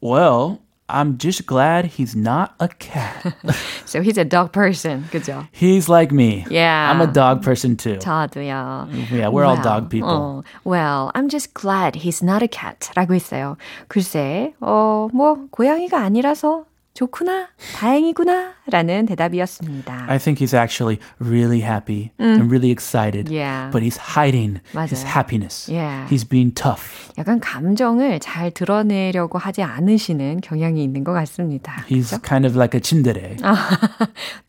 Well, 0.02 0.60
I'm 0.89 1.17
just 1.17 1.47
glad 1.47 1.87
he's 1.97 2.15
not 2.15 2.55
a 2.61 2.69
cat. 2.69 3.33
So 3.87 4.03
he's 4.03 4.19
a 4.19 4.25
dog 4.25 4.53
person. 4.53 5.05
그죠? 5.11 5.49
he's 5.51 5.89
like 5.89 6.13
me. 6.13 6.45
Yeah. 6.51 6.91
I'm 6.93 7.01
a 7.01 7.07
dog 7.11 7.43
person 7.43 7.77
too. 7.77 7.97
저도요. 7.97 8.89
Yeah, 9.11 9.29
we're 9.29 9.45
all 9.45 9.55
Well, 9.57 9.63
dog 9.65 9.89
people. 9.89 10.11
어, 10.11 10.45
well, 10.65 11.11
I'm 11.15 11.29
just 11.31 11.55
glad 11.55 11.97
he's 11.97 12.23
not 12.23 12.43
a 12.43 12.49
cat. 12.49 12.91
라고 12.95 13.15
했어요. 13.15 13.57
글쎄, 13.89 14.53
어, 14.61 15.09
뭐, 15.15 15.47
고양이가 15.51 15.99
아니라서 15.99 16.65
좋구나, 17.00 17.48
다행이구나, 17.78 18.56
라는 18.70 19.06
대답이었습니다. 19.06 20.08
I 20.10 20.18
think 20.20 20.38
he's 20.46 20.54
actually 20.54 21.00
really 21.18 21.62
happy 21.62 22.12
and 22.20 22.52
really 22.52 22.72
excited. 22.72 23.30
Yeah. 23.32 23.70
But 23.72 23.84
he's 23.84 23.96
hiding 23.96 24.60
his 24.76 25.06
맞아요. 25.06 25.08
happiness. 25.08 25.70
Yeah. 25.72 26.06
He's 26.10 26.28
being 26.28 26.52
tough. 26.54 27.08
약간 27.18 27.40
감정을 27.40 28.20
잘 28.20 28.52
드러내려고 28.52 29.38
하지 29.38 29.64
않으시는 29.64 30.42
경향이 30.42 30.84
있는 30.84 31.06
것 31.06 31.14
같습니다. 31.14 31.86
He's 31.88 32.12
kind 32.22 32.46
of 32.46 32.58
like 32.58 32.76
a 32.76 32.82
tsundere. 32.82 33.38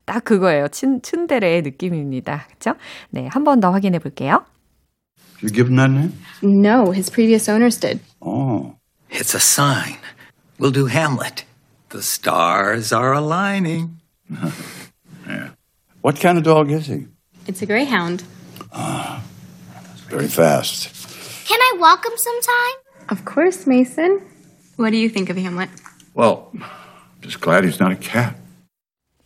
딱 0.05 0.25
그거예요. 0.25 0.67
친, 0.69 1.01
츤데레의 1.03 1.63
느낌입니다. 1.63 2.47
그렇죠? 2.49 2.75
네, 3.11 3.29
한 3.31 3.45
번 3.45 3.61
더 3.61 3.71
확인해 3.71 4.01
볼게요. 4.01 4.43
You 5.41 5.55
give 5.55 5.69
him 5.71 5.77
that 5.77 5.93
name? 5.93 6.13
No, 6.43 6.91
his 6.91 7.11
previous 7.13 7.49
owners 7.49 7.79
did. 7.79 8.01
Oh. 8.21 8.75
It's 9.09 9.37
a 9.37 9.41
sign. 9.41 9.99
We'll 10.59 10.73
do 10.75 10.87
Hamlet. 10.87 11.45
The 11.91 12.03
stars 12.03 12.93
are 12.93 13.13
aligning. 13.13 13.99
yeah. 15.27 15.51
What 16.01 16.21
kind 16.21 16.39
of 16.39 16.45
dog 16.45 16.71
is 16.71 16.87
he? 16.87 17.07
It's 17.49 17.63
a 17.63 17.67
greyhound. 17.67 18.23
Ah, 18.73 19.25
very 20.09 20.29
fast. 20.29 20.95
Can 21.49 21.59
I 21.61 21.77
walk 21.79 22.07
him 22.07 22.13
sometime? 22.17 23.09
Of 23.09 23.25
course, 23.25 23.67
Mason. 23.67 24.23
What 24.77 24.91
do 24.91 24.99
you 24.99 25.09
think 25.09 25.31
of 25.31 25.37
Hamlet? 25.37 25.69
Well, 26.15 26.53
just 27.23 27.41
glad 27.41 27.65
he's 27.65 27.81
not 27.81 27.91
a 27.91 27.97
cat. 27.97 28.37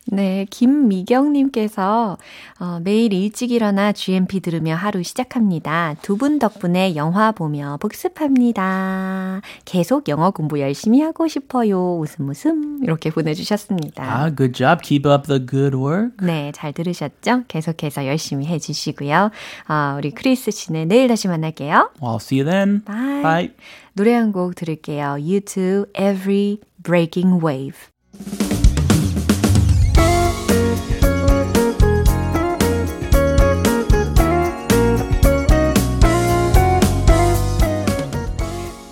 네, 0.07 0.47
김미경님께서 0.51 2.19
어, 2.61 2.79
매일 2.85 3.13
일찍 3.15 3.51
일어나 3.51 3.93
GMP 3.93 4.41
들으며 4.41 4.75
하루 4.75 5.03
시작합니다. 5.03 5.95
두 6.03 6.17
분 6.19 6.39
덕분에 6.39 6.95
영화 6.95 7.33
보며 7.33 7.79
복습합니다. 7.81 9.41
계속 9.65 10.09
영어 10.09 10.31
공부 10.31 10.61
열심히 10.61 11.01
하고 11.01 11.27
싶어요. 11.27 11.99
웃음 11.99 12.29
웃음 12.29 12.81
이렇게 12.85 13.11
보내주셨습니다. 13.11 14.03
Ah, 14.05 14.35
good 14.37 14.53
job. 14.53 14.81
Keep 14.83 15.09
up 15.09 15.27
the 15.27 15.45
good 15.45 15.75
work. 15.77 16.13
네, 16.25 16.53
잘 16.55 16.73
들으셨죠? 16.73 17.45
계속해서 17.49 18.07
열심히 18.07 18.47
해주시고요. 18.47 19.31
어, 19.69 19.95
우리 19.99 20.11
크리스 20.11 20.51
씨는 20.51 20.89
내일 20.89 21.09
다시 21.09 21.29
만날게요. 21.29 21.91
Well, 22.01 22.17
I'll 22.17 22.21
see 22.21 22.41
you 22.41 22.49
then. 22.51 22.83
Bye. 22.85 23.23
Bye. 23.23 23.51
노래 23.95 24.13
한 24.13 24.33
곡 24.33 24.55
들을게요. 24.55 25.17
U2 25.19 25.89
Every 25.99 26.59
Breaking 26.83 27.41
Wave. 27.45 28.44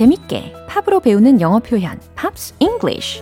재밌게 0.00 0.54
팝으로 0.66 1.00
배우는 1.00 1.42
영어 1.42 1.58
표현 1.58 2.00
Pops 2.14 2.54
English 2.58 3.20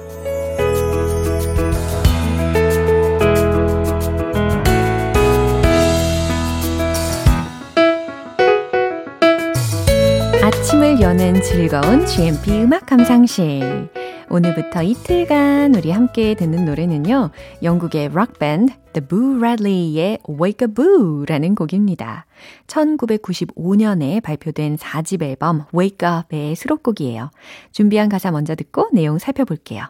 아침을 10.40 11.00
여는 11.00 11.42
즐거운 11.42 12.06
GMP 12.06 12.62
음악 12.62 12.86
감상실 12.86 13.88
오늘부터 14.30 14.82
이틀간 14.82 15.74
우리 15.74 15.90
함께 15.90 16.34
듣는 16.34 16.66
노래는요. 16.66 17.30
영국의 17.62 18.10
록밴드 18.10 18.74
The 18.92 19.06
Boo 19.08 19.38
Radleys의 19.38 20.18
Wake 20.28 20.68
Up 20.68 20.74
Boo라는 20.74 21.54
곡입니다. 21.54 22.26
1995년에 22.66 24.22
발표된 24.22 24.76
4집 24.76 25.22
앨범 25.22 25.64
Wake 25.74 26.06
Up의 26.06 26.56
수록곡이에요. 26.56 27.30
준비한 27.72 28.10
가사 28.10 28.30
먼저 28.30 28.54
듣고 28.54 28.90
내용 28.92 29.18
살펴볼게요. 29.18 29.84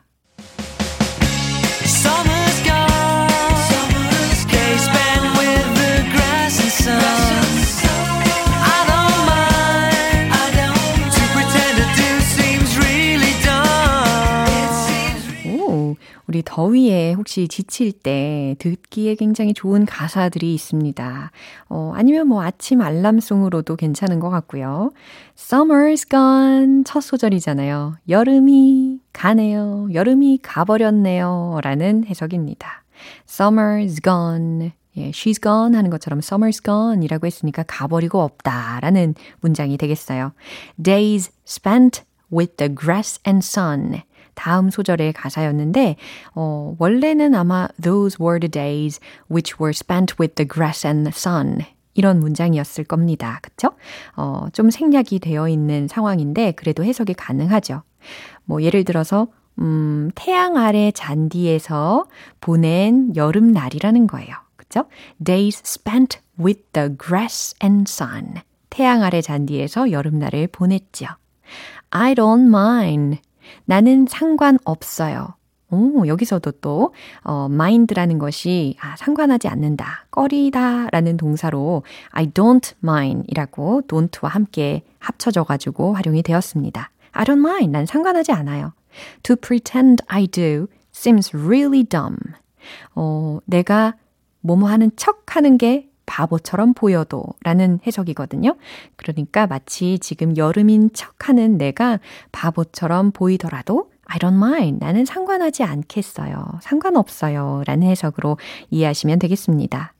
우리 16.29 16.43
더위에 16.45 17.14
혹시 17.14 17.49
지칠 17.49 17.91
때 17.91 18.55
듣기에 18.59 19.14
굉장히 19.14 19.55
좋은 19.55 19.87
가사들이 19.87 20.53
있습니다. 20.55 21.31
어, 21.71 21.93
아니면 21.95 22.29
뭐 22.29 22.43
아침 22.43 22.83
알람송으로도 22.83 23.77
괜찮은 23.77 24.21
것 24.21 24.29
같고요. 24.29 24.93
Summer's 25.37 26.09
gone 26.09 26.85
첫 26.85 27.01
소절이잖아요. 27.01 27.97
여름이 28.11 29.01
가네요. 29.14 29.88
여름이 29.95 30.41
가버렸네요. 30.43 31.61
라는 31.62 32.05
해석입니다. 32.05 32.85
Summer's 33.27 34.03
gone. 34.03 34.73
예, 34.99 35.11
she's 35.12 35.41
gone 35.43 35.75
하는 35.75 35.88
것처럼 35.88 36.19
summer's 36.19 36.62
gone 36.62 37.03
이라고 37.03 37.27
했으니까 37.27 37.64
가버리고 37.67 38.21
없다 38.21 38.81
라는 38.83 39.14
문장이 39.41 39.79
되겠어요. 39.79 40.33
Days 40.83 41.31
spent 41.47 42.03
with 42.31 42.57
the 42.57 42.75
grass 42.75 43.19
and 43.27 43.43
sun. 43.43 44.03
다음 44.38 44.70
소절의 44.70 45.14
가사였는데, 45.14 45.96
어, 46.37 46.77
원래는 46.79 47.35
아마 47.35 47.66
those 47.83 48.16
were 48.20 48.38
the 48.38 48.48
days 48.48 49.01
which 49.29 49.57
were 49.61 49.70
spent 49.74 50.14
with 50.20 50.37
the 50.37 50.46
grass 50.48 50.87
and 50.87 51.11
the 51.11 51.12
sun. 51.12 51.59
이런 51.94 52.20
문장이었을 52.20 52.85
겁니다. 52.85 53.40
그쵸? 53.42 53.72
어, 54.14 54.46
좀 54.53 54.70
생략이 54.70 55.18
되어 55.18 55.48
있는 55.48 55.88
상황인데, 55.88 56.53
그래도 56.53 56.85
해석이 56.85 57.14
가능하죠. 57.14 57.83
뭐, 58.44 58.62
예를 58.62 58.85
들어서, 58.85 59.27
음, 59.59 60.12
태양 60.14 60.57
아래 60.57 60.92
잔디에서 60.92 62.07
보낸 62.40 63.16
여름 63.16 63.51
날이라는 63.51 64.07
거예요. 64.07 64.37
그쵸? 64.55 64.85
Days 65.22 65.62
spent 65.66 66.20
with 66.38 66.62
the 66.72 66.96
grass 66.96 67.57
and 67.61 67.90
sun. 67.90 68.35
태양 68.70 69.03
아래 69.03 69.20
잔디에서 69.20 69.90
여름날을 69.90 70.46
보냈죠. 70.53 71.07
I 71.90 72.14
don't 72.14 72.46
mind. 72.46 73.20
나는 73.65 74.07
상관없어요. 74.09 75.35
오, 75.71 76.07
여기서도 76.07 76.53
또, 76.63 76.95
어, 77.25 77.47
mind라는 77.51 78.19
것이, 78.19 78.77
아, 78.81 78.97
상관하지 78.97 79.49
않는다, 79.49 80.07
꺼리다 80.11 80.89
라는 80.91 81.19
동사로 81.19 81.83
I 82.11 82.31
don't 82.31 82.75
mind 82.83 83.25
이라고 83.29 83.83
don't와 83.87 84.29
함께 84.29 84.83
합쳐져가지고 84.99 85.95
활용이 85.95 86.23
되었습니다. 86.23 86.91
I 87.13 87.25
don't 87.25 87.39
mind. 87.39 87.69
난 87.69 87.85
상관하지 87.85 88.33
않아요. 88.33 88.73
To 89.25 89.37
pretend 89.37 90.03
I 90.09 90.27
do 90.27 90.69
seems 90.95 91.37
really 91.37 91.85
dumb. 91.85 92.17
어, 92.95 93.39
내가 93.45 93.95
뭐뭐 94.41 94.69
하는 94.69 94.91
척 94.97 95.37
하는 95.37 95.59
게 95.59 95.88
바보처럼 96.09 96.75
보여도 96.75 97.25
라는 97.44 97.79
해석이거든요. 97.87 98.57
그러니까 98.97 99.47
마치 99.47 99.99
지금 100.01 100.37
여름인 100.37 100.90
척 100.94 101.29
하는 101.29 101.59
내가 101.59 102.01
바보처럼 102.33 103.12
보이더라도 103.12 103.90
I 104.07 104.18
don't 104.18 104.37
mind. 104.37 104.79
나는 104.85 105.05
상관하지 105.05 105.62
않겠어요. 105.64 106.44
상관없어요. 106.62 107.62
라는 107.66 107.87
해석으로 107.88 108.38
이해하시면 108.71 109.18
되겠습니다. 109.18 109.92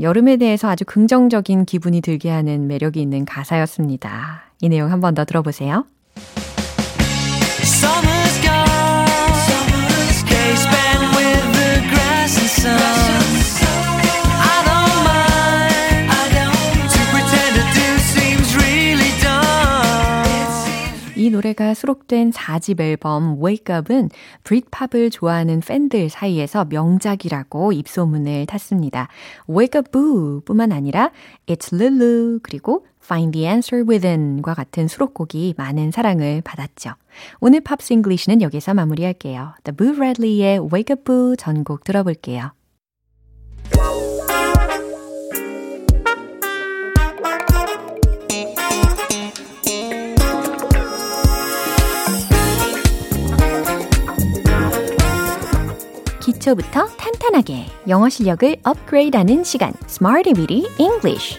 여름에 0.00 0.36
대해서 0.38 0.68
아주 0.70 0.84
긍정적인 0.86 1.64
기분이 1.66 2.00
들게 2.00 2.30
하는 2.30 2.66
매력이 2.68 3.00
있는 3.02 3.24
가사였습니다. 3.26 4.44
이 4.62 4.68
내용 4.68 4.90
한 4.90 5.00
번 5.00 5.14
더 5.14 5.24
들어보세요. 5.24 5.84
Summer's 7.62 8.40
gone. 8.42 8.71
노래가 21.32 21.74
수록된 21.74 22.30
4집 22.30 22.80
앨범 22.80 23.42
Wake 23.42 23.74
Up은 23.74 24.10
Britpop을 24.44 25.10
좋아하는 25.10 25.60
팬들 25.60 26.08
사이에서 26.08 26.66
명작이라고 26.66 27.72
입소문을 27.72 28.46
탔습니다. 28.46 29.08
Wake 29.48 29.78
Up 29.78 29.90
Boo 29.90 30.40
뿐만 30.44 30.72
아니라 30.72 31.10
It's 31.46 31.72
Lulu 31.72 32.38
그리고 32.42 32.86
Find 33.02 33.36
the 33.36 33.46
Answer 33.46 33.84
Within과 33.88 34.54
같은 34.54 34.86
수록곡이 34.86 35.54
많은 35.56 35.90
사랑을 35.90 36.40
받았죠. 36.42 36.92
오늘 37.40 37.60
Pops 37.60 37.92
English는 37.94 38.42
여기서 38.42 38.74
마무리할게요. 38.74 39.54
The 39.64 39.76
Boo 39.76 39.96
Radleys의 39.96 40.60
Wake 40.72 40.94
Up 40.94 41.04
Boo 41.04 41.36
전곡 41.36 41.84
들어볼게요. 41.84 42.52
기초부터 56.42 56.86
탄탄하게 56.96 57.66
영어 57.88 58.08
실력을 58.08 58.56
업그레이드하는 58.64 59.44
시간 59.44 59.72
Smarty 59.86 60.34
Weedy 60.36 60.66
English 60.78 61.38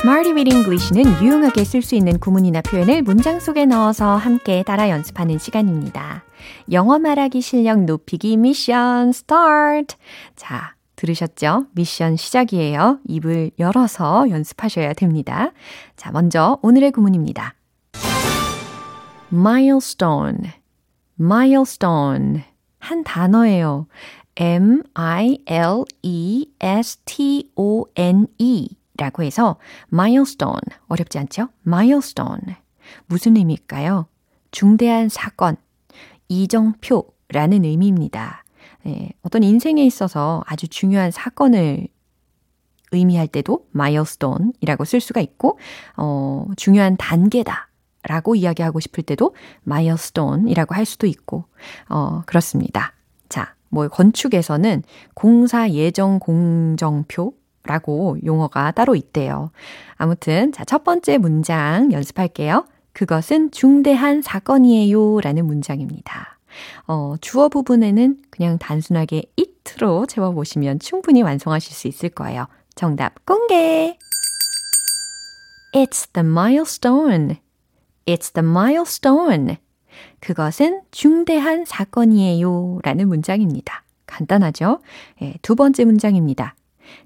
Smarty 0.00 0.32
with 0.32 0.52
English는 0.52 1.22
유용하게 1.22 1.64
쓸 1.64 1.82
수 1.82 1.94
있는 1.94 2.18
구문이나 2.18 2.62
표현을 2.62 3.02
문장 3.02 3.38
속에 3.38 3.64
넣어서 3.66 4.16
함께 4.16 4.64
따라 4.64 4.90
연습하는 4.90 5.38
시간입니다. 5.38 6.24
영어 6.72 6.98
말하기 6.98 7.40
실력 7.40 7.84
높이기 7.84 8.36
미션 8.36 9.12
스타트! 9.12 9.94
자, 10.34 10.75
들으셨죠? 10.96 11.66
미션 11.72 12.16
시작이에요. 12.16 12.98
입을 13.06 13.50
열어서 13.58 14.28
연습하셔야 14.30 14.94
됩니다. 14.94 15.52
자, 15.96 16.10
먼저 16.10 16.58
오늘의 16.62 16.92
구문입니다. 16.92 17.54
milestone, 19.32 20.50
milestone. 21.20 22.42
한 22.78 23.04
단어예요. 23.04 23.86
M-I-L-E-S-T-O-N-E 24.36 25.48
라고 28.98 29.22
해서 29.22 29.56
milestone. 29.92 30.60
어렵지 30.88 31.18
않죠? 31.18 31.48
milestone. 31.66 32.56
무슨 33.06 33.36
의미일까요? 33.36 34.06
중대한 34.50 35.08
사건, 35.08 35.56
이정표라는 36.28 37.64
의미입니다. 37.64 38.44
네, 38.86 39.10
어떤 39.22 39.42
인생에 39.42 39.84
있어서 39.84 40.44
아주 40.46 40.68
중요한 40.68 41.10
사건을 41.10 41.88
의미할 42.92 43.26
때도 43.26 43.66
milestone이라고 43.74 44.84
쓸 44.84 45.00
수가 45.00 45.20
있고, 45.20 45.58
어, 45.96 46.46
중요한 46.56 46.96
단계다. 46.96 47.68
라고 48.04 48.36
이야기하고 48.36 48.78
싶을 48.78 49.02
때도 49.02 49.34
milestone이라고 49.66 50.76
할 50.76 50.84
수도 50.84 51.08
있고, 51.08 51.46
어, 51.88 52.22
그렇습니다. 52.26 52.92
자, 53.28 53.56
뭐, 53.70 53.88
건축에서는 53.88 54.84
공사 55.14 55.68
예정 55.70 56.20
공정표 56.20 57.34
라고 57.64 58.16
용어가 58.24 58.70
따로 58.70 58.94
있대요. 58.94 59.50
아무튼, 59.96 60.52
자, 60.52 60.64
첫 60.64 60.84
번째 60.84 61.18
문장 61.18 61.90
연습할게요. 61.90 62.64
그것은 62.92 63.50
중대한 63.50 64.22
사건이에요. 64.22 65.20
라는 65.22 65.44
문장입니다. 65.44 66.35
어, 66.86 67.14
주어 67.20 67.48
부분에는 67.48 68.18
그냥 68.30 68.58
단순하게 68.58 69.24
it로 69.36 70.06
채워보시면 70.06 70.78
충분히 70.78 71.22
완성하실 71.22 71.72
수 71.74 71.88
있을 71.88 72.08
거예요. 72.10 72.46
정답 72.74 73.24
공개! 73.24 73.98
It's 75.72 76.12
the 76.12 76.26
milestone. 76.26 77.36
It's 78.06 78.32
the 78.32 78.46
milestone. 78.46 79.58
그것은 80.20 80.82
중대한 80.90 81.64
사건이에요. 81.64 82.80
라는 82.82 83.08
문장입니다. 83.08 83.84
간단하죠? 84.06 84.80
예, 85.22 85.34
두 85.42 85.54
번째 85.54 85.84
문장입니다. 85.84 86.54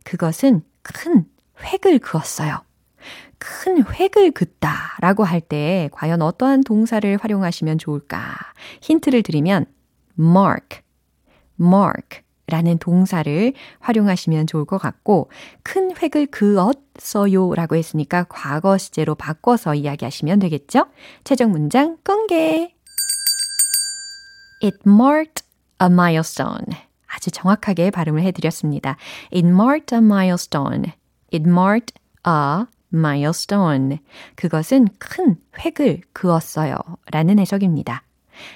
그것은 0.05 0.63
큰 0.83 1.25
획을 1.63 1.99
그었어요. 1.99 2.63
큰 3.41 3.83
획을 3.85 4.31
긋다 4.33 4.97
라고 5.01 5.25
할 5.25 5.41
때 5.41 5.89
과연 5.93 6.23
어떠한 6.23 6.63
동사를 6.63 7.17
활용하시면 7.21 7.79
좋을까? 7.79 8.37
힌트를 8.83 9.23
드리면 9.23 9.67
mark, 10.19 10.81
mark 11.61 12.21
라는 12.47 12.79
동사를 12.79 13.53
활용하시면 13.79 14.47
좋을 14.47 14.65
것 14.65 14.79
같고 14.79 15.31
큰 15.63 15.97
획을 15.97 16.27
그었어요 16.27 17.55
라고 17.55 17.77
했으니까 17.77 18.27
과거 18.29 18.77
시제로 18.77 19.15
바꿔서 19.15 19.75
이야기하시면 19.75 20.39
되겠죠? 20.41 20.87
최종 21.25 21.53
문장 21.53 21.97
공개! 22.05 22.75
It 24.63 24.79
marked 24.87 25.45
a 25.81 25.87
milestone. 25.87 26.77
아주 27.07 27.31
정확하게 27.31 27.91
발음을 27.91 28.23
해드렸습니다. 28.23 28.97
It 29.33 29.47
marked 29.47 29.95
a 29.95 30.01
milestone. 30.01 30.93
It 31.33 31.49
marked 31.49 31.95
a 32.27 32.67
milestone. 32.93 33.99
그것은 34.37 34.89
큰 34.99 35.37
획을 35.65 36.01
그었어요. 36.13 36.77
라는 37.11 37.39
해석입니다. 37.39 38.03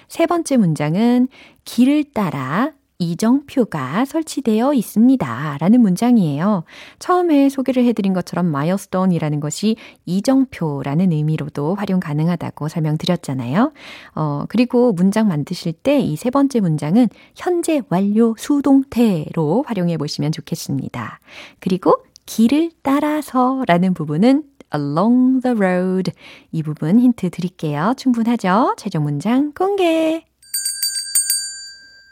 세 0.08 0.26
번째 0.26 0.56
문장은 0.56 1.28
길을 1.64 2.04
따라 2.14 2.72
이정표가 3.00 4.04
설치되어 4.04 4.72
있습니다. 4.72 5.58
라는 5.60 5.80
문장이에요. 5.80 6.62
처음에 7.00 7.48
소개를 7.48 7.84
해드린 7.84 8.12
것처럼 8.14 8.46
milestone이라는 8.46 9.40
것이 9.40 9.76
이정표라는 10.06 11.10
의미로도 11.10 11.74
활용 11.74 11.98
가능하다고 11.98 12.68
설명드렸잖아요. 12.68 13.72
어, 14.14 14.44
그리고 14.48 14.92
문장 14.92 15.26
만드실 15.28 15.72
때 15.72 16.00
이 16.00 16.16
세 16.16 16.30
번째 16.30 16.60
문장은 16.60 17.08
현재 17.34 17.82
완료 17.88 18.34
수동태로 18.38 19.64
활용해 19.66 19.98
보시면 19.98 20.30
좋겠습니다. 20.32 21.18
그리고 21.58 21.96
길을 22.26 22.72
따라서 22.82 23.62
라는 23.66 23.94
부분은 23.94 24.44
along 24.74 25.42
the 25.42 25.56
road. 25.56 26.12
이 26.52 26.62
부분 26.62 26.98
힌트 26.98 27.30
드릴게요. 27.30 27.94
충분하죠? 27.96 28.74
최종 28.76 29.04
문장 29.04 29.52
공개. 29.52 30.24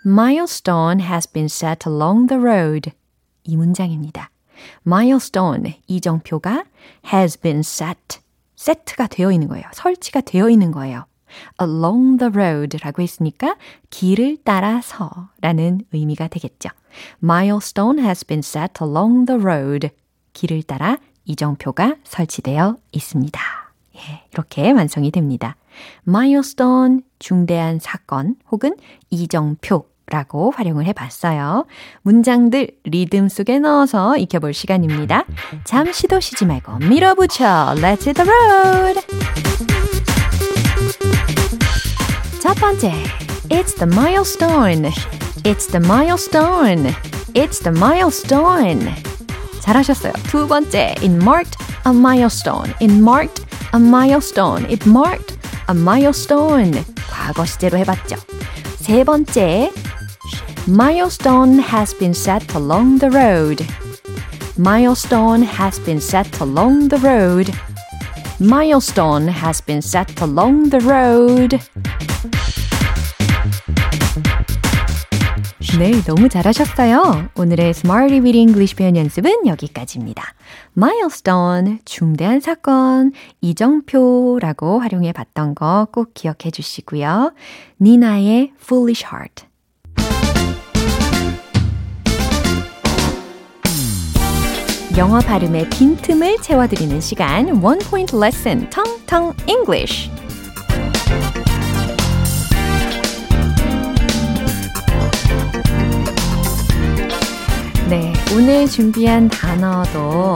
Milestone 0.05 1.03
has 1.03 1.31
been 1.31 1.46
set 1.46 1.88
along 1.88 2.29
the 2.29 2.40
road. 2.40 2.90
이 3.44 3.57
문장입니다. 3.57 4.31
Milestone, 4.87 5.81
이정표가 5.87 6.64
has 7.12 7.38
been 7.40 7.61
set. 7.61 8.20
set가 8.59 9.09
되어 9.09 9.33
있는 9.33 9.48
거예요. 9.48 9.64
설치가 9.72 10.20
되어 10.20 10.48
있는 10.48 10.70
거예요. 10.70 11.07
along 11.61 12.18
the 12.18 12.31
road 12.33 12.77
라고 12.79 13.03
했으니까 13.03 13.57
길을 13.90 14.38
따라서 14.44 15.31
라는 15.40 15.81
의미가 15.92 16.29
되겠죠. 16.29 16.68
Milestone 17.22 18.03
has 18.03 18.25
been 18.25 18.40
set 18.40 18.75
along 18.83 19.27
the 19.27 19.40
road. 19.40 19.90
길을 20.33 20.62
따라 20.62 20.99
이정표가 21.25 21.97
설치되어 22.05 22.77
있습니다. 22.92 23.40
예, 23.97 24.25
이렇게 24.33 24.71
완성이 24.73 25.11
됩니다. 25.11 25.57
milestone, 26.07 27.01
중대한 27.18 27.79
사건 27.79 28.37
혹은 28.51 28.77
이정표 29.11 29.87
라고 30.07 30.51
활용을 30.51 30.85
해봤어요. 30.87 31.64
문장들 32.03 32.68
리듬 32.85 33.29
속에 33.29 33.59
넣어서 33.61 34.16
익혀볼 34.18 34.53
시간입니다. 34.53 35.25
잠시도 35.64 36.21
쉬지 36.21 36.45
말고 36.45 36.79
밀어붙여 36.79 37.75
Let's 37.77 38.07
hit 38.07 38.14
the 38.14 38.29
road! 38.29 39.01
첫 42.42 42.55
번째 42.57 42.92
It's 43.49 43.75
the 43.79 43.90
milestone 43.90 44.90
It's 45.45 45.71
the 45.71 45.83
milestone 45.83 46.92
It's 47.35 47.62
the 47.62 47.75
milestone 47.75 48.92
잘하셨어요. 49.62 50.13
두 50.28 50.48
번째 50.48 50.96
It 51.00 51.12
marked 51.12 51.58
a 51.86 51.91
milestone 51.91 52.74
It 52.80 52.93
marked 52.93 53.46
a 53.74 53.80
milestone 53.80 54.65
It 54.72 54.89
marked 54.89 55.38
a 55.70 55.78
milestone 55.78 56.84
과거 57.10 57.46
시제로 57.46 57.78
해봤죠. 57.78 58.15
세 58.78 59.04
번째 59.04 59.72
Milestone 60.67 61.60
has 61.60 61.98
been 61.98 62.12
set 62.12 62.54
along 62.54 63.00
the 63.00 63.10
road. 63.10 63.65
Milestone 64.58 65.43
has 65.43 65.80
been 65.80 66.02
set 66.02 66.41
along 66.41 66.89
the 66.89 67.00
road. 67.00 67.54
Milestone 68.39 69.30
has 69.30 69.62
been 69.62 69.82
set 69.82 70.22
along 70.22 70.70
the 70.70 70.82
road. 70.82 71.60
네, 75.79 75.91
너무 76.03 76.29
잘하셨어요. 76.29 77.31
오늘의 77.35 77.71
Smarty 77.71 78.21
with 78.21 78.37
English 78.37 78.77
표현 78.77 78.95
연습은 78.97 79.47
여기까지입니다. 79.47 80.23
Milestone, 80.77 81.79
중대한 81.87 82.41
사건, 82.41 83.13
이정표라고 83.41 84.81
활용해 84.81 85.13
봤던 85.13 85.55
거 85.55 85.89
꼭 85.91 86.13
기억해 86.15 86.51
주시고요. 86.53 87.33
니나의 87.81 88.53
Foolish 88.63 89.07
Heart. 89.07 89.47
영어 94.99 95.21
발음의 95.21 95.71
빈틈을 95.71 96.37
채워드리는 96.43 97.01
시간 97.01 97.49
One 97.65 97.81
Point 97.89 98.15
Lesson 98.17 98.69
텅텅 98.69 99.33
English 99.49 100.11
오늘 108.35 108.66
준비한 108.66 109.29
단어도 109.29 110.35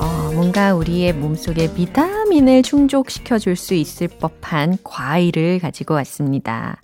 어, 0.00 0.32
뭔가 0.34 0.74
우리의 0.74 1.12
몸속에 1.12 1.72
비타민을 1.74 2.62
충족시켜 2.62 3.38
줄 3.38 3.56
수 3.56 3.74
있을 3.74 4.08
법한 4.08 4.78
과일을 4.82 5.60
가지고 5.60 5.94
왔습니다. 5.94 6.80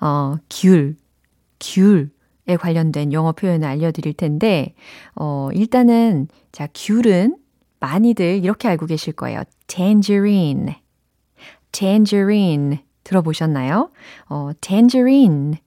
어, 0.00 0.36
귤, 0.48 0.96
귤에 1.60 2.56
관련된 2.58 3.12
영어 3.12 3.32
표현을 3.32 3.68
알려드릴 3.68 4.14
텐데, 4.14 4.74
어, 5.14 5.50
일단은, 5.52 6.28
자, 6.50 6.66
귤은 6.74 7.36
많이들 7.80 8.42
이렇게 8.42 8.68
알고 8.68 8.86
계실 8.86 9.12
거예요. 9.12 9.42
tangerine, 9.66 10.76
tangerine. 11.72 12.78
들어보셨나요? 13.04 13.90
어, 14.28 14.50
tangerine, 14.60 15.58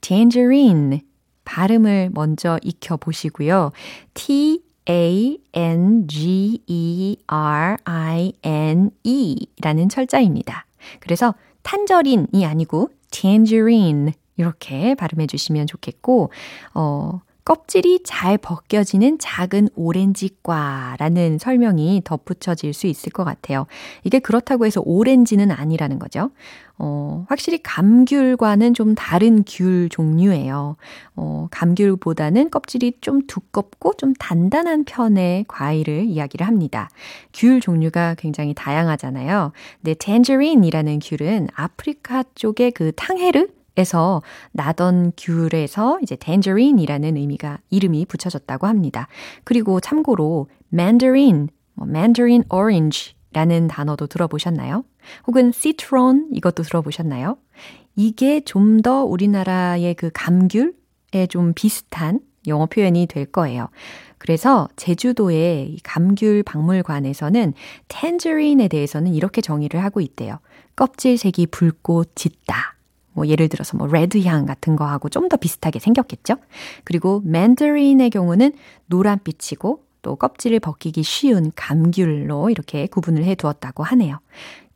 tangerine. 0.00 1.00
발음을 1.46 2.10
먼저 2.12 2.58
익혀 2.62 2.98
보시고요. 2.98 3.72
T 4.12 4.62
A 4.90 5.38
N 5.54 6.06
G 6.06 6.60
E 6.66 7.16
R 7.26 7.76
I 7.84 8.32
N 8.42 8.90
E 9.02 9.46
라는 9.62 9.88
철자입니다. 9.88 10.66
그래서 11.00 11.34
탄저린이 11.62 12.44
아니고 12.44 12.90
tangerine 13.10 14.12
이렇게 14.36 14.94
발음해 14.94 15.26
주시면 15.26 15.66
좋겠고 15.66 16.30
어 16.74 17.20
껍질이 17.46 18.00
잘 18.04 18.38
벗겨지는 18.38 19.18
작은 19.20 19.68
오렌지과라는 19.76 21.38
설명이 21.38 22.02
덧붙여질 22.04 22.74
수 22.74 22.88
있을 22.88 23.12
것 23.12 23.22
같아요. 23.22 23.66
이게 24.02 24.18
그렇다고 24.18 24.66
해서 24.66 24.82
오렌지는 24.84 25.52
아니라는 25.52 26.00
거죠. 26.00 26.30
어, 26.78 27.24
확실히 27.28 27.58
감귤과는 27.62 28.74
좀 28.74 28.94
다른 28.94 29.44
귤 29.46 29.88
종류예요. 29.88 30.76
어, 31.14 31.48
감귤보다는 31.50 32.50
껍질이 32.50 32.98
좀 33.00 33.26
두껍고 33.26 33.94
좀 33.94 34.12
단단한 34.14 34.84
편의 34.84 35.44
과일을 35.48 36.04
이야기를 36.04 36.46
합니다. 36.46 36.88
귤 37.32 37.60
종류가 37.60 38.16
굉장히 38.18 38.54
다양하잖아요. 38.54 39.52
근데 39.82 39.94
tangerine 39.94 40.66
이라는 40.66 40.98
귤은 41.02 41.48
아프리카 41.54 42.24
쪽의 42.34 42.72
그 42.72 42.92
탕헤르 42.94 43.48
에서 43.78 44.22
나던 44.52 45.12
귤에서 45.18 45.98
이제 46.02 46.16
tangerine이라는 46.16 47.16
의미가 47.18 47.58
이름이 47.68 48.06
붙여졌다고 48.06 48.66
합니다. 48.66 49.06
그리고 49.44 49.80
참고로 49.80 50.48
mandarin, 50.72 51.48
뭐 51.74 51.86
mandarin 51.86 52.42
orange 52.48 53.15
라는 53.36 53.68
단어도 53.68 54.06
들어보셨나요? 54.06 54.82
혹은 55.26 55.52
citron 55.52 56.30
이것도 56.32 56.62
들어보셨나요? 56.62 57.36
이게 57.94 58.40
좀 58.40 58.80
더 58.80 59.04
우리나라의 59.04 59.92
그 59.94 60.08
감귤에 60.14 61.26
좀 61.28 61.52
비슷한 61.54 62.20
영어 62.46 62.64
표현이 62.64 63.06
될 63.08 63.26
거예요. 63.26 63.68
그래서 64.16 64.68
제주도의 64.76 65.76
감귤 65.82 66.44
박물관에서는 66.44 67.52
tangerine 67.88 68.64
에 68.64 68.68
대해서는 68.68 69.12
이렇게 69.12 69.42
정의를 69.42 69.84
하고 69.84 70.00
있대요. 70.00 70.38
껍질색이 70.74 71.48
붉고 71.48 72.04
짙다. 72.14 72.76
뭐 73.12 73.26
예를 73.26 73.48
들어서 73.50 73.76
뭐 73.76 73.86
레드 73.86 74.18
향 74.24 74.46
같은 74.46 74.76
거하고 74.76 75.10
좀 75.10 75.28
더 75.28 75.36
비슷하게 75.36 75.78
생겼겠죠? 75.78 76.36
그리고 76.84 77.20
맨더린의 77.26 78.08
경우는 78.08 78.52
노란빛이고 78.86 79.85
또 80.06 80.14
껍질을 80.14 80.60
벗기기 80.60 81.02
쉬운 81.02 81.50
감귤로 81.56 82.50
이렇게 82.50 82.86
구분을 82.86 83.24
해 83.24 83.34
두었다고 83.34 83.82
하네요. 83.82 84.20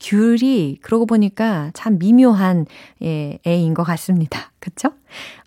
귤이 0.01 0.79
그러고 0.83 1.07
보니까 1.07 1.71
참 1.73 2.01
미묘한 2.01 2.66
예, 3.03 3.38
애인 3.47 3.75
것 3.75 3.85
같습니다. 3.85 4.51
그쵸? 4.59 4.88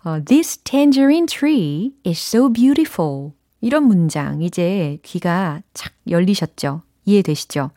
어, 0.02 0.24
This 0.24 0.56
tangerine 0.60 1.26
tree 1.26 1.92
is 2.06 2.18
so 2.18 2.50
beautiful. 2.50 3.32
이런 3.60 3.84
문장 3.84 4.40
이제 4.40 4.96
귀가 5.02 5.60
착 5.74 5.92
열리셨죠? 6.08 6.80
이해되시죠? 7.04 7.70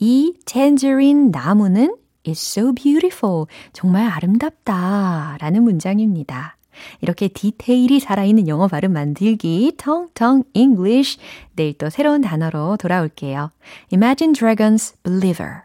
이 0.00 0.34
tangerine 0.44 1.30
나무는 1.30 1.94
is 2.26 2.58
so 2.58 2.72
beautiful. 2.74 3.46
정말 3.72 4.10
아름답다. 4.10 5.36
라는 5.40 5.62
문장입니다. 5.62 6.56
이렇게 7.00 7.28
디테일이 7.28 8.00
살아있는 8.00 8.48
영어 8.48 8.68
발음 8.68 8.92
만들기, 8.92 9.74
텅텅 9.76 10.44
English. 10.54 11.18
내일 11.54 11.76
또 11.78 11.90
새로운 11.90 12.20
단어로 12.20 12.76
돌아올게요. 12.78 13.50
Imagine 13.92 14.34
Dragons 14.34 14.94
Believer. 15.02 15.62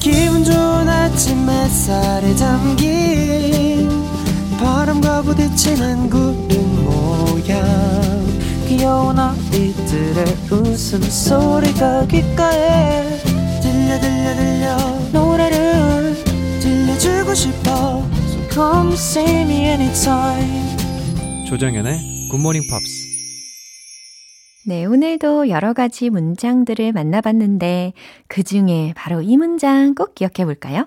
기분 0.00 0.44
좋은 0.44 0.88
아침 0.88 1.48
햇살에 1.48 2.34
담긴 2.34 3.88
바람과 4.58 5.22
부딪히는 5.22 6.10
구름 6.10 6.84
모양 6.84 7.64
귀여운 8.68 9.18
아이들의 9.18 10.24
웃음소리가 10.50 12.06
귓가에 12.06 13.18
들려 13.62 14.00
들려 14.00 14.34
들려 14.34 14.76
노래를 15.12 16.16
들려주고 16.60 17.34
싶어 17.34 18.06
come 18.54 18.92
see 18.92 19.42
me 19.42 19.66
anytime 19.66 20.76
조정연의 21.48 22.28
굿모닝 22.30 22.62
팝스 22.70 23.04
네, 24.66 24.84
오늘도 24.86 25.50
여러 25.50 25.72
가지 25.72 26.08
문장들을 26.08 26.92
만나봤는데 26.92 27.92
그 28.28 28.42
중에 28.44 28.94
바로 28.96 29.20
이 29.20 29.36
문장 29.36 29.94
꼭 29.94 30.14
기억해 30.14 30.44
볼까요? 30.46 30.86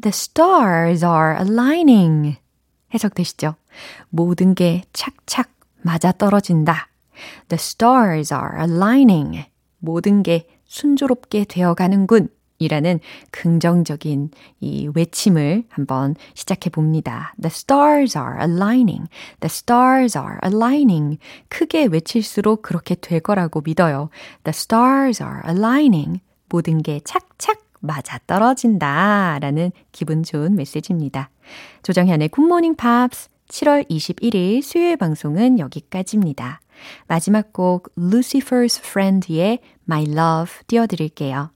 The 0.00 0.08
stars 0.08 1.04
are 1.04 1.36
aligning. 1.38 2.38
해석되시죠? 2.92 3.54
모든 4.08 4.54
게 4.54 4.82
착착 4.92 5.50
맞아 5.82 6.10
떨어진다. 6.10 6.88
The 7.48 7.58
stars 7.58 8.34
are 8.34 8.58
aligning. 8.58 9.44
모든 9.78 10.24
게 10.24 10.48
순조롭게 10.64 11.44
되어가는군. 11.44 12.30
이라는 12.58 13.00
긍정적인 13.30 14.30
이 14.60 14.88
외침을 14.94 15.64
한번 15.68 16.14
시작해 16.34 16.70
봅니다. 16.70 17.34
The 17.40 17.50
stars 17.50 18.16
are 18.16 18.36
aligning. 18.40 19.08
The 19.40 19.50
stars 19.50 20.16
are 20.16 20.38
aligning. 20.44 21.18
크게 21.48 21.86
외칠수록 21.86 22.62
그렇게 22.62 22.94
될 22.94 23.20
거라고 23.20 23.60
믿어요. 23.60 24.10
The 24.44 24.52
stars 24.52 25.22
are 25.22 25.40
aligning. 25.46 26.20
모든 26.48 26.82
게 26.82 27.00
착착 27.04 27.60
맞아 27.80 28.18
떨어진다. 28.26 29.38
라는 29.40 29.70
기분 29.92 30.22
좋은 30.22 30.54
메시지입니다. 30.56 31.30
조정현의 31.82 32.28
굿모닝 32.30 32.76
팝스 32.76 33.28
7월 33.48 33.88
21일 33.88 34.62
수요일 34.62 34.96
방송은 34.96 35.58
여기까지입니다. 35.58 36.60
마지막 37.06 37.52
곡 37.52 37.94
Lucifer's 37.96 38.80
Friend의 38.80 39.60
My 39.88 40.04
Love 40.04 40.66
띄워드릴게요. 40.66 41.55